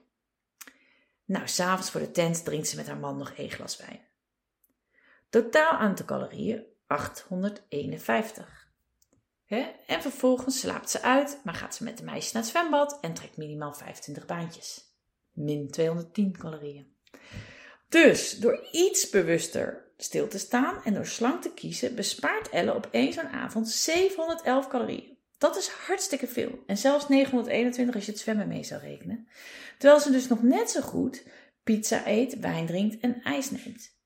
Nou, 1.24 1.48
s'avonds 1.48 1.90
voor 1.90 2.00
de 2.00 2.10
tent 2.10 2.44
drinkt 2.44 2.68
ze 2.68 2.76
met 2.76 2.86
haar 2.86 2.96
man 2.96 3.16
nog 3.16 3.30
één 3.30 3.50
glas 3.50 3.76
wijn. 3.76 4.00
Totaal 5.30 5.72
aantal 5.72 6.06
calorieën 6.06 6.64
851. 6.86 8.63
En 9.86 10.02
vervolgens 10.02 10.60
slaapt 10.60 10.90
ze 10.90 11.02
uit, 11.02 11.40
maar 11.44 11.54
gaat 11.54 11.74
ze 11.74 11.84
met 11.84 11.98
de 11.98 12.04
meisjes 12.04 12.32
naar 12.32 12.42
het 12.42 12.50
zwembad 12.50 12.98
en 13.00 13.14
trekt 13.14 13.36
minimaal 13.36 13.74
25 13.74 14.26
baantjes. 14.26 14.92
Min 15.32 15.70
210 15.70 16.36
calorieën. 16.38 16.96
Dus 17.88 18.38
door 18.38 18.68
iets 18.72 19.10
bewuster 19.10 19.92
stil 19.96 20.28
te 20.28 20.38
staan 20.38 20.84
en 20.84 20.94
door 20.94 21.06
slank 21.06 21.42
te 21.42 21.50
kiezen, 21.50 21.94
bespaart 21.94 22.48
Elle 22.48 22.74
op 22.74 22.88
één 22.90 23.12
zo'n 23.12 23.28
avond 23.28 23.68
711 23.68 24.68
calorieën. 24.68 25.18
Dat 25.38 25.56
is 25.56 25.68
hartstikke 25.68 26.26
veel. 26.26 26.62
En 26.66 26.76
zelfs 26.76 27.08
921 27.08 27.94
als 27.94 28.04
je 28.04 28.10
het 28.10 28.20
zwemmen 28.20 28.48
mee 28.48 28.64
zou 28.64 28.80
rekenen. 28.80 29.28
Terwijl 29.78 30.00
ze 30.00 30.10
dus 30.10 30.28
nog 30.28 30.42
net 30.42 30.70
zo 30.70 30.80
goed 30.80 31.26
pizza 31.64 32.06
eet, 32.06 32.38
wijn 32.38 32.66
drinkt 32.66 33.00
en 33.00 33.22
ijs 33.22 33.50
neemt. 33.50 33.96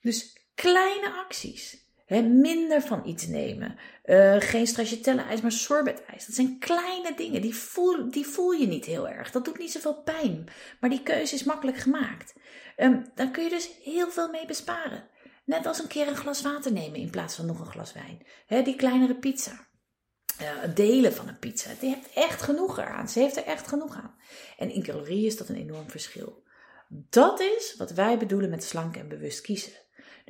Dus 0.00 0.36
kleine 0.54 1.12
acties. 1.12 1.79
Minder 2.18 2.82
van 2.82 3.06
iets 3.06 3.26
nemen. 3.26 3.78
Uh, 4.04 4.36
geen 4.38 4.66
stracciatella-ijs, 4.66 5.40
maar 5.40 5.52
sorbet-ijs. 5.52 6.26
Dat 6.26 6.34
zijn 6.34 6.58
kleine 6.58 7.14
dingen. 7.16 7.40
Die 7.40 7.54
voel, 7.54 8.10
die 8.10 8.26
voel 8.26 8.50
je 8.50 8.66
niet 8.66 8.84
heel 8.84 9.08
erg. 9.08 9.30
Dat 9.30 9.44
doet 9.44 9.58
niet 9.58 9.72
zoveel 9.72 10.02
pijn. 10.02 10.48
Maar 10.80 10.90
die 10.90 11.02
keuze 11.02 11.34
is 11.34 11.44
makkelijk 11.44 11.76
gemaakt. 11.76 12.34
Um, 12.76 13.10
dan 13.14 13.30
kun 13.30 13.44
je 13.44 13.50
dus 13.50 13.70
heel 13.82 14.10
veel 14.10 14.30
mee 14.30 14.46
besparen. 14.46 15.08
Net 15.44 15.66
als 15.66 15.78
een 15.78 15.86
keer 15.86 16.08
een 16.08 16.16
glas 16.16 16.42
water 16.42 16.72
nemen 16.72 17.00
in 17.00 17.10
plaats 17.10 17.34
van 17.34 17.46
nog 17.46 17.60
een 17.60 17.66
glas 17.66 17.92
wijn. 17.92 18.26
Die 18.64 18.76
kleinere 18.76 19.14
pizza. 19.14 19.68
Uh, 20.40 20.74
delen 20.74 21.12
van 21.12 21.28
een 21.28 21.38
pizza. 21.38 21.70
Die 21.80 21.94
heeft 21.94 22.12
echt 22.14 22.42
genoeg 22.42 22.78
eraan. 22.78 23.08
Ze 23.08 23.18
heeft 23.18 23.36
er 23.36 23.44
echt 23.44 23.68
genoeg 23.68 23.94
aan. 23.94 24.14
En 24.58 24.70
in 24.70 24.82
calorieën 24.82 25.26
is 25.26 25.36
dat 25.36 25.48
een 25.48 25.56
enorm 25.56 25.90
verschil. 25.90 26.42
Dat 26.88 27.40
is 27.40 27.74
wat 27.78 27.90
wij 27.90 28.18
bedoelen 28.18 28.50
met 28.50 28.64
slank 28.64 28.96
en 28.96 29.08
bewust 29.08 29.40
kiezen. 29.40 29.72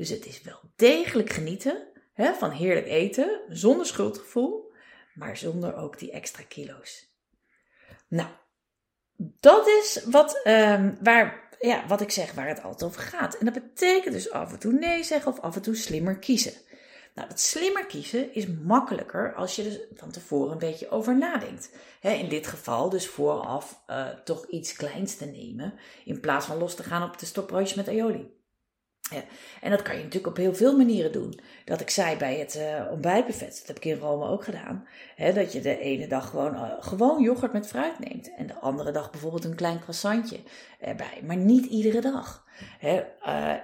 Dus 0.00 0.08
het 0.08 0.26
is 0.26 0.42
wel 0.42 0.60
degelijk 0.76 1.30
genieten 1.30 1.88
hè, 2.12 2.34
van 2.34 2.50
heerlijk 2.50 2.86
eten, 2.86 3.40
zonder 3.48 3.86
schuldgevoel, 3.86 4.72
maar 5.14 5.36
zonder 5.36 5.76
ook 5.76 5.98
die 5.98 6.10
extra 6.10 6.42
kilo's. 6.48 7.14
Nou, 8.08 8.28
dat 9.16 9.66
is 9.66 10.04
wat, 10.04 10.40
um, 10.46 10.98
waar, 11.02 11.48
ja, 11.58 11.86
wat 11.86 12.00
ik 12.00 12.10
zeg, 12.10 12.32
waar 12.32 12.48
het 12.48 12.62
altijd 12.62 12.90
over 12.90 13.00
gaat. 13.00 13.34
En 13.34 13.44
dat 13.44 13.54
betekent 13.54 14.14
dus 14.14 14.30
af 14.30 14.52
en 14.52 14.58
toe 14.58 14.72
nee 14.72 15.04
zeggen 15.04 15.32
of 15.32 15.40
af 15.40 15.56
en 15.56 15.62
toe 15.62 15.76
slimmer 15.76 16.18
kiezen. 16.18 16.54
Nou, 17.14 17.28
dat 17.28 17.40
slimmer 17.40 17.86
kiezen 17.86 18.34
is 18.34 18.46
makkelijker 18.46 19.34
als 19.34 19.56
je 19.56 19.64
er 19.64 19.98
van 19.98 20.10
tevoren 20.10 20.52
een 20.52 20.58
beetje 20.58 20.90
over 20.90 21.18
nadenkt. 21.18 21.70
in 22.00 22.28
dit 22.28 22.46
geval 22.46 22.88
dus 22.88 23.08
vooraf 23.08 23.82
uh, 23.90 24.08
toch 24.08 24.46
iets 24.46 24.72
kleins 24.72 25.16
te 25.16 25.26
nemen 25.26 25.74
in 26.04 26.20
plaats 26.20 26.46
van 26.46 26.58
los 26.58 26.74
te 26.74 26.82
gaan 26.82 27.08
op 27.08 27.18
de 27.18 27.26
stokbroodjes 27.26 27.74
met 27.74 27.88
aioli. 27.88 28.38
En 29.60 29.70
dat 29.70 29.82
kan 29.82 29.96
je 29.96 30.02
natuurlijk 30.02 30.26
op 30.26 30.36
heel 30.36 30.54
veel 30.54 30.76
manieren 30.76 31.12
doen. 31.12 31.40
Dat 31.64 31.80
ik 31.80 31.90
zei 31.90 32.16
bij 32.16 32.38
het 32.38 32.56
uh, 32.56 32.90
ontbijtbuffet, 32.90 33.56
dat 33.58 33.66
heb 33.66 33.76
ik 33.76 33.84
in 33.84 33.98
Rome 33.98 34.28
ook 34.28 34.44
gedaan. 34.44 34.86
Hè, 35.16 35.32
dat 35.32 35.52
je 35.52 35.60
de 35.60 35.78
ene 35.78 36.06
dag 36.06 36.30
gewoon, 36.30 36.54
uh, 36.54 36.72
gewoon 36.80 37.22
yoghurt 37.22 37.52
met 37.52 37.66
fruit 37.66 37.98
neemt. 37.98 38.34
En 38.36 38.46
de 38.46 38.54
andere 38.54 38.90
dag 38.90 39.10
bijvoorbeeld 39.10 39.44
een 39.44 39.54
klein 39.54 39.80
croissantje 39.80 40.38
erbij. 40.80 41.20
Maar 41.26 41.36
niet 41.36 41.66
iedere 41.66 42.00
dag. 42.00 42.44
Hè, 42.78 43.02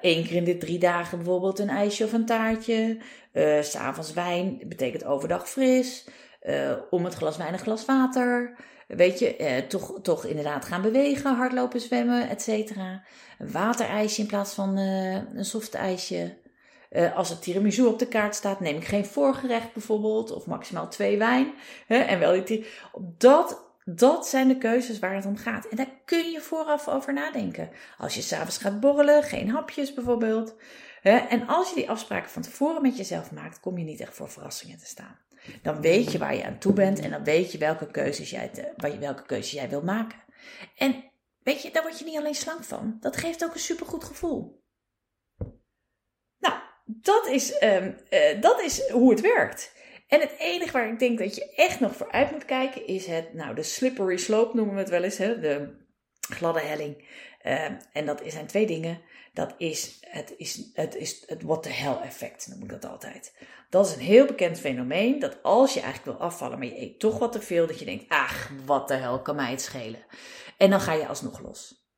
Eén 0.00 0.24
keer 0.24 0.36
in 0.36 0.44
de 0.44 0.58
drie 0.58 0.78
dagen 0.78 1.18
bijvoorbeeld 1.18 1.58
een 1.58 1.68
ijsje 1.68 2.04
of 2.04 2.12
een 2.12 2.26
taartje. 2.26 2.98
S 3.60 3.70
S'avonds 3.70 4.12
wijn, 4.12 4.60
betekent 4.66 5.04
overdag 5.04 5.48
fris. 5.48 6.04
Om 6.90 7.04
het 7.04 7.14
glas 7.14 7.36
wijn 7.36 7.52
een 7.52 7.58
glas 7.58 7.84
water. 7.84 8.56
Weet 8.86 9.18
je, 9.18 9.36
eh, 9.36 9.62
toch, 9.62 9.98
toch 10.02 10.24
inderdaad 10.24 10.64
gaan 10.64 10.82
bewegen, 10.82 11.34
hardlopen, 11.34 11.80
zwemmen, 11.80 12.28
et 12.28 12.42
cetera. 12.42 13.02
Een 13.38 13.50
waterijsje 13.52 14.20
in 14.20 14.26
plaats 14.26 14.54
van 14.54 14.78
uh, 14.78 15.12
een 15.14 15.44
soft 15.44 15.74
ijsje. 15.74 16.38
Uh, 16.90 17.16
als 17.16 17.28
het 17.28 17.42
tiramisu 17.42 17.84
op 17.84 17.98
de 17.98 18.06
kaart 18.06 18.34
staat, 18.34 18.60
neem 18.60 18.76
ik 18.76 18.84
geen 18.84 19.04
voorgerecht 19.04 19.72
bijvoorbeeld, 19.72 20.30
of 20.30 20.46
maximaal 20.46 20.88
twee 20.88 21.18
wijn. 21.18 21.52
Hè, 21.86 21.96
en 21.96 22.18
wel 22.18 22.44
die 22.44 22.66
dat, 23.18 23.64
dat 23.84 24.26
zijn 24.26 24.48
de 24.48 24.58
keuzes 24.58 24.98
waar 24.98 25.14
het 25.14 25.26
om 25.26 25.36
gaat. 25.36 25.66
En 25.66 25.76
daar 25.76 25.90
kun 26.04 26.30
je 26.30 26.40
vooraf 26.40 26.88
over 26.88 27.12
nadenken. 27.12 27.70
Als 27.98 28.14
je 28.14 28.22
s'avonds 28.22 28.58
gaat 28.58 28.80
borrelen, 28.80 29.22
geen 29.22 29.50
hapjes 29.50 29.94
bijvoorbeeld. 29.94 30.54
Hè, 31.00 31.16
en 31.16 31.46
als 31.46 31.68
je 31.68 31.74
die 31.74 31.90
afspraken 31.90 32.30
van 32.30 32.42
tevoren 32.42 32.82
met 32.82 32.96
jezelf 32.96 33.32
maakt, 33.32 33.60
kom 33.60 33.78
je 33.78 33.84
niet 33.84 34.00
echt 34.00 34.14
voor 34.14 34.30
verrassingen 34.30 34.78
te 34.78 34.86
staan. 34.86 35.18
Dan 35.62 35.80
weet 35.80 36.12
je 36.12 36.18
waar 36.18 36.36
je 36.36 36.44
aan 36.44 36.58
toe 36.58 36.72
bent 36.72 37.00
en 37.00 37.10
dan 37.10 37.24
weet 37.24 37.52
je 37.52 37.58
welke 37.58 37.90
keuzes 37.90 38.30
jij, 38.30 38.48
te, 38.48 38.96
welke 38.98 39.22
keuzes 39.26 39.52
jij 39.52 39.68
wil 39.68 39.82
maken. 39.82 40.18
En 40.76 41.04
weet 41.42 41.62
je, 41.62 41.70
daar 41.70 41.82
word 41.82 41.98
je 41.98 42.04
niet 42.04 42.18
alleen 42.18 42.34
slank 42.34 42.64
van. 42.64 42.96
Dat 43.00 43.16
geeft 43.16 43.44
ook 43.44 43.54
een 43.54 43.60
supergoed 43.60 44.04
gevoel. 44.04 44.64
Nou, 46.38 46.54
dat 46.84 47.26
is, 47.26 47.62
um, 47.62 47.96
uh, 48.10 48.40
dat 48.40 48.62
is 48.62 48.88
hoe 48.88 49.10
het 49.10 49.20
werkt. 49.20 49.74
En 50.06 50.20
het 50.20 50.34
enige 50.38 50.72
waar 50.72 50.92
ik 50.92 50.98
denk 50.98 51.18
dat 51.18 51.34
je 51.34 51.54
echt 51.54 51.80
nog 51.80 51.96
vooruit 51.96 52.30
moet 52.30 52.44
kijken 52.44 52.86
is 52.86 53.06
het, 53.06 53.34
nou, 53.34 53.54
de 53.54 53.62
slippery 53.62 54.16
slope 54.16 54.56
noemen 54.56 54.74
we 54.74 54.80
het 54.80 54.90
wel 54.90 55.02
eens, 55.02 55.18
hè? 55.18 55.40
de 55.40 55.84
gladde 56.20 56.60
helling. 56.60 57.08
Ehm, 57.46 57.74
en 57.92 58.06
dat 58.06 58.22
zijn 58.26 58.46
twee 58.46 58.66
dingen. 58.66 59.00
Dat 59.32 59.54
is 59.58 59.98
het, 60.00 60.34
is, 60.36 60.70
het, 60.74 60.94
is 60.94 61.22
het 61.26 61.42
what 61.42 61.62
the 61.62 61.68
hell 61.68 61.96
effect, 62.04 62.46
noem 62.48 62.62
ik 62.62 62.68
dat 62.68 62.86
altijd. 62.86 63.34
Dat 63.70 63.86
is 63.86 63.94
een 63.94 64.00
heel 64.00 64.26
bekend 64.26 64.58
fenomeen, 64.58 65.18
dat 65.18 65.42
als 65.42 65.74
je 65.74 65.80
eigenlijk 65.80 66.18
wil 66.18 66.26
afvallen, 66.26 66.58
maar 66.58 66.66
je 66.66 66.80
eet 66.80 66.98
toch 66.98 67.18
wat 67.18 67.32
te 67.32 67.40
veel, 67.40 67.66
dat 67.66 67.78
je 67.78 67.84
denkt, 67.84 68.04
ach, 68.08 68.50
wat 68.64 68.88
de 68.88 68.94
hel 68.94 69.22
kan 69.22 69.36
mij 69.36 69.50
het 69.50 69.60
schelen. 69.60 70.04
En 70.56 70.70
dan 70.70 70.80
ga 70.80 70.92
je 70.92 71.06
alsnog 71.06 71.40
los. 71.40 71.88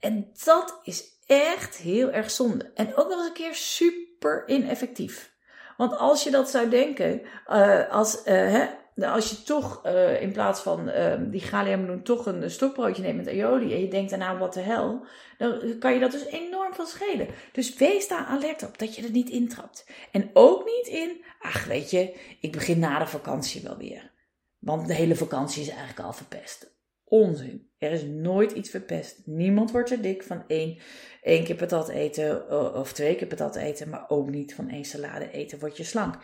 En 0.00 0.30
dat 0.44 0.80
is 0.82 1.04
echt 1.26 1.76
heel 1.76 2.10
erg 2.10 2.30
zonde. 2.30 2.70
En 2.74 2.96
ook 2.96 3.08
nog 3.08 3.18
eens 3.18 3.26
een 3.26 3.32
keer 3.32 3.54
super 3.54 4.48
ineffectief. 4.48 5.32
Want 5.76 5.96
als 5.96 6.24
je 6.24 6.30
dat 6.30 6.50
zou 6.50 6.68
denken, 6.68 7.22
uh, 7.48 7.90
als, 7.90 8.16
uh, 8.16 8.24
hè, 8.24 8.66
als 8.96 9.30
je 9.30 9.42
toch 9.42 9.86
uh, 9.86 10.22
in 10.22 10.32
plaats 10.32 10.60
van 10.60 10.90
die 11.30 11.40
galliameloen 11.40 12.02
toch 12.02 12.26
een 12.26 12.50
stokbroodje 12.50 13.02
neemt 13.02 13.16
met 13.16 13.28
aioli 13.28 13.72
en 13.72 13.80
je 13.80 13.88
denkt 13.88 14.10
daarna 14.10 14.38
wat 14.38 14.54
de 14.54 14.60
hel, 14.60 15.06
dan 15.38 15.78
kan 15.78 15.94
je 15.94 16.00
dat 16.00 16.10
dus 16.10 16.26
enorm 16.26 16.74
van 16.74 16.86
schelen. 16.86 17.28
Dus 17.52 17.74
wees 17.74 18.08
daar 18.08 18.24
alert 18.24 18.62
op 18.62 18.78
dat 18.78 18.96
je 18.96 19.02
er 19.02 19.10
niet 19.10 19.30
intrapt. 19.30 19.86
En 20.10 20.30
ook 20.32 20.64
niet 20.64 20.86
in, 20.86 21.24
ach 21.40 21.64
weet 21.64 21.90
je, 21.90 22.16
ik 22.40 22.52
begin 22.52 22.78
na 22.78 22.98
de 22.98 23.06
vakantie 23.06 23.62
wel 23.62 23.76
weer. 23.76 24.10
Want 24.58 24.86
de 24.86 24.94
hele 24.94 25.16
vakantie 25.16 25.62
is 25.62 25.68
eigenlijk 25.68 26.00
al 26.00 26.12
verpest. 26.12 26.70
Onzin. 27.12 27.70
Er 27.78 27.90
is 27.90 28.02
nooit 28.02 28.52
iets 28.52 28.70
verpest. 28.70 29.26
Niemand 29.26 29.70
wordt 29.70 29.90
er 29.90 30.02
dik 30.02 30.22
van 30.22 30.44
één, 30.46 30.78
één 31.22 31.44
keer 31.44 31.56
patat 31.56 31.88
eten 31.88 32.50
of 32.74 32.92
twee 32.92 33.14
keer 33.14 33.26
patat 33.26 33.56
eten, 33.56 33.88
maar 33.88 34.04
ook 34.08 34.30
niet 34.30 34.54
van 34.54 34.68
één 34.68 34.84
salade 34.84 35.30
eten 35.30 35.58
word 35.58 35.76
je 35.76 35.84
slank. 35.84 36.18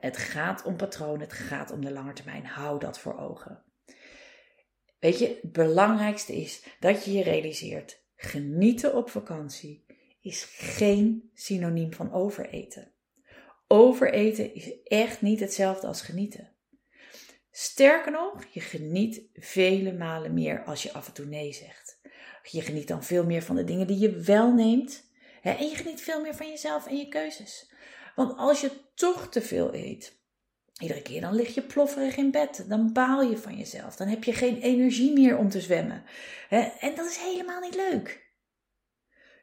Het 0.00 0.16
gaat 0.16 0.64
om 0.64 0.76
patroon, 0.76 1.20
het 1.20 1.32
gaat 1.32 1.70
om 1.70 1.84
de 1.84 1.92
lange 1.92 2.12
termijn. 2.12 2.46
Hou 2.46 2.78
dat 2.78 2.98
voor 2.98 3.18
ogen. 3.18 3.62
Weet 4.98 5.18
je, 5.18 5.38
het 5.42 5.52
belangrijkste 5.52 6.36
is 6.36 6.64
dat 6.80 7.04
je 7.04 7.12
je 7.12 7.22
realiseert: 7.22 8.04
genieten 8.16 8.94
op 8.94 9.10
vakantie 9.10 9.84
is 10.20 10.44
geen 10.44 11.30
synoniem 11.34 11.92
van 11.92 12.12
overeten. 12.12 12.92
Overeten 13.66 14.54
is 14.54 14.82
echt 14.82 15.22
niet 15.22 15.40
hetzelfde 15.40 15.86
als 15.86 16.02
genieten. 16.02 16.56
Sterker 17.60 18.12
nog, 18.12 18.44
je 18.50 18.60
geniet 18.60 19.22
vele 19.34 19.92
malen 19.92 20.34
meer 20.34 20.64
als 20.64 20.82
je 20.82 20.92
af 20.92 21.06
en 21.06 21.12
toe 21.12 21.26
nee 21.26 21.52
zegt. 21.52 22.00
Je 22.42 22.62
geniet 22.62 22.88
dan 22.88 23.04
veel 23.04 23.24
meer 23.24 23.42
van 23.42 23.56
de 23.56 23.64
dingen 23.64 23.86
die 23.86 23.98
je 23.98 24.20
wel 24.20 24.52
neemt. 24.52 25.04
Hè, 25.40 25.50
en 25.50 25.68
je 25.68 25.76
geniet 25.76 26.00
veel 26.00 26.20
meer 26.20 26.34
van 26.34 26.48
jezelf 26.48 26.86
en 26.86 26.96
je 26.96 27.08
keuzes. 27.08 27.70
Want 28.14 28.36
als 28.36 28.60
je 28.60 28.70
toch 28.94 29.28
te 29.28 29.42
veel 29.42 29.74
eet, 29.74 30.18
iedere 30.80 31.02
keer 31.02 31.20
dan 31.20 31.34
lig 31.34 31.54
je 31.54 31.62
plofferig 31.62 32.16
in 32.16 32.30
bed. 32.30 32.64
Dan 32.68 32.92
baal 32.92 33.22
je 33.22 33.38
van 33.38 33.56
jezelf. 33.56 33.96
Dan 33.96 34.08
heb 34.08 34.24
je 34.24 34.32
geen 34.32 34.60
energie 34.60 35.12
meer 35.12 35.36
om 35.36 35.48
te 35.48 35.60
zwemmen. 35.60 36.04
Hè, 36.48 36.60
en 36.60 36.94
dat 36.94 37.06
is 37.06 37.16
helemaal 37.16 37.60
niet 37.60 37.74
leuk. 37.74 38.27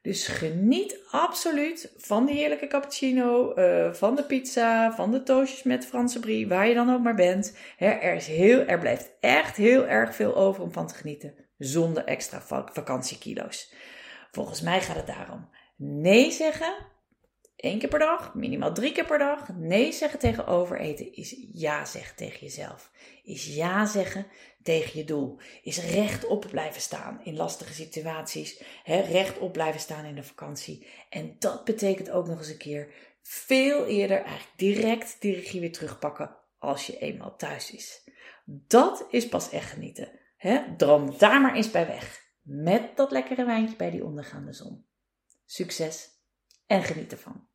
Dus 0.05 0.27
geniet 0.27 0.99
absoluut 1.11 1.93
van 1.97 2.25
die 2.25 2.35
heerlijke 2.35 2.67
cappuccino, 2.67 3.53
uh, 3.55 3.93
van 3.93 4.15
de 4.15 4.23
pizza, 4.23 4.91
van 4.95 5.11
de 5.11 5.23
toastjes 5.23 5.63
met 5.63 5.85
Franse 5.85 6.19
brie, 6.19 6.47
waar 6.47 6.67
je 6.67 6.73
dan 6.73 6.93
ook 6.93 7.01
maar 7.01 7.15
bent. 7.15 7.57
er, 7.77 8.13
is 8.13 8.27
heel, 8.27 8.59
er 8.59 8.79
blijft 8.79 9.11
echt 9.19 9.55
heel 9.55 9.87
erg 9.87 10.15
veel 10.15 10.35
over 10.35 10.63
om 10.63 10.71
van 10.71 10.87
te 10.87 10.95
genieten, 10.95 11.33
zonder 11.57 12.05
extra 12.05 12.41
vakantiekilo's. 12.71 13.73
Volgens 14.31 14.61
mij 14.61 14.81
gaat 14.81 14.95
het 14.95 15.07
daarom 15.07 15.49
nee 15.75 16.31
zeggen, 16.31 16.75
één 17.55 17.79
keer 17.79 17.89
per 17.89 17.99
dag, 17.99 18.33
minimaal 18.33 18.73
drie 18.73 18.91
keer 18.91 19.05
per 19.05 19.17
dag. 19.17 19.49
Nee 19.53 19.91
zeggen 19.91 20.19
tegen 20.19 20.47
overeten 20.47 21.13
is 21.13 21.47
ja 21.53 21.85
zeggen 21.85 22.15
tegen 22.15 22.39
jezelf. 22.39 22.91
Is 23.23 23.55
ja 23.55 23.85
zeggen 23.85 24.27
tegen 24.63 24.99
je 24.99 25.05
doel. 25.05 25.39
Is 25.63 25.77
rechtop 25.77 26.47
blijven 26.49 26.81
staan 26.81 27.21
in 27.23 27.35
lastige 27.35 27.73
situaties. 27.73 28.63
Hè, 28.83 28.99
rechtop 28.99 29.53
blijven 29.53 29.79
staan 29.79 30.05
in 30.05 30.15
de 30.15 30.23
vakantie. 30.23 30.87
En 31.09 31.35
dat 31.39 31.63
betekent 31.63 32.09
ook 32.09 32.27
nog 32.27 32.37
eens 32.37 32.49
een 32.49 32.57
keer 32.57 32.93
veel 33.21 33.85
eerder 33.85 34.17
eigenlijk 34.17 34.57
direct 34.57 35.15
die 35.19 35.35
regie 35.35 35.59
weer 35.59 35.71
terugpakken 35.71 36.35
als 36.57 36.87
je 36.87 36.97
eenmaal 36.97 37.35
thuis 37.35 37.71
is. 37.71 38.09
Dat 38.45 39.05
is 39.09 39.27
pas 39.27 39.49
echt 39.49 39.69
genieten. 39.71 40.19
Droom 40.77 41.17
daar 41.17 41.41
maar 41.41 41.55
eens 41.55 41.71
bij 41.71 41.87
weg. 41.87 42.23
Met 42.41 42.97
dat 42.97 43.11
lekkere 43.11 43.45
wijntje 43.45 43.75
bij 43.75 43.89
die 43.91 44.05
ondergaande 44.05 44.53
zon. 44.53 44.85
Succes 45.45 46.14
en 46.67 46.83
geniet 46.83 47.11
ervan. 47.11 47.47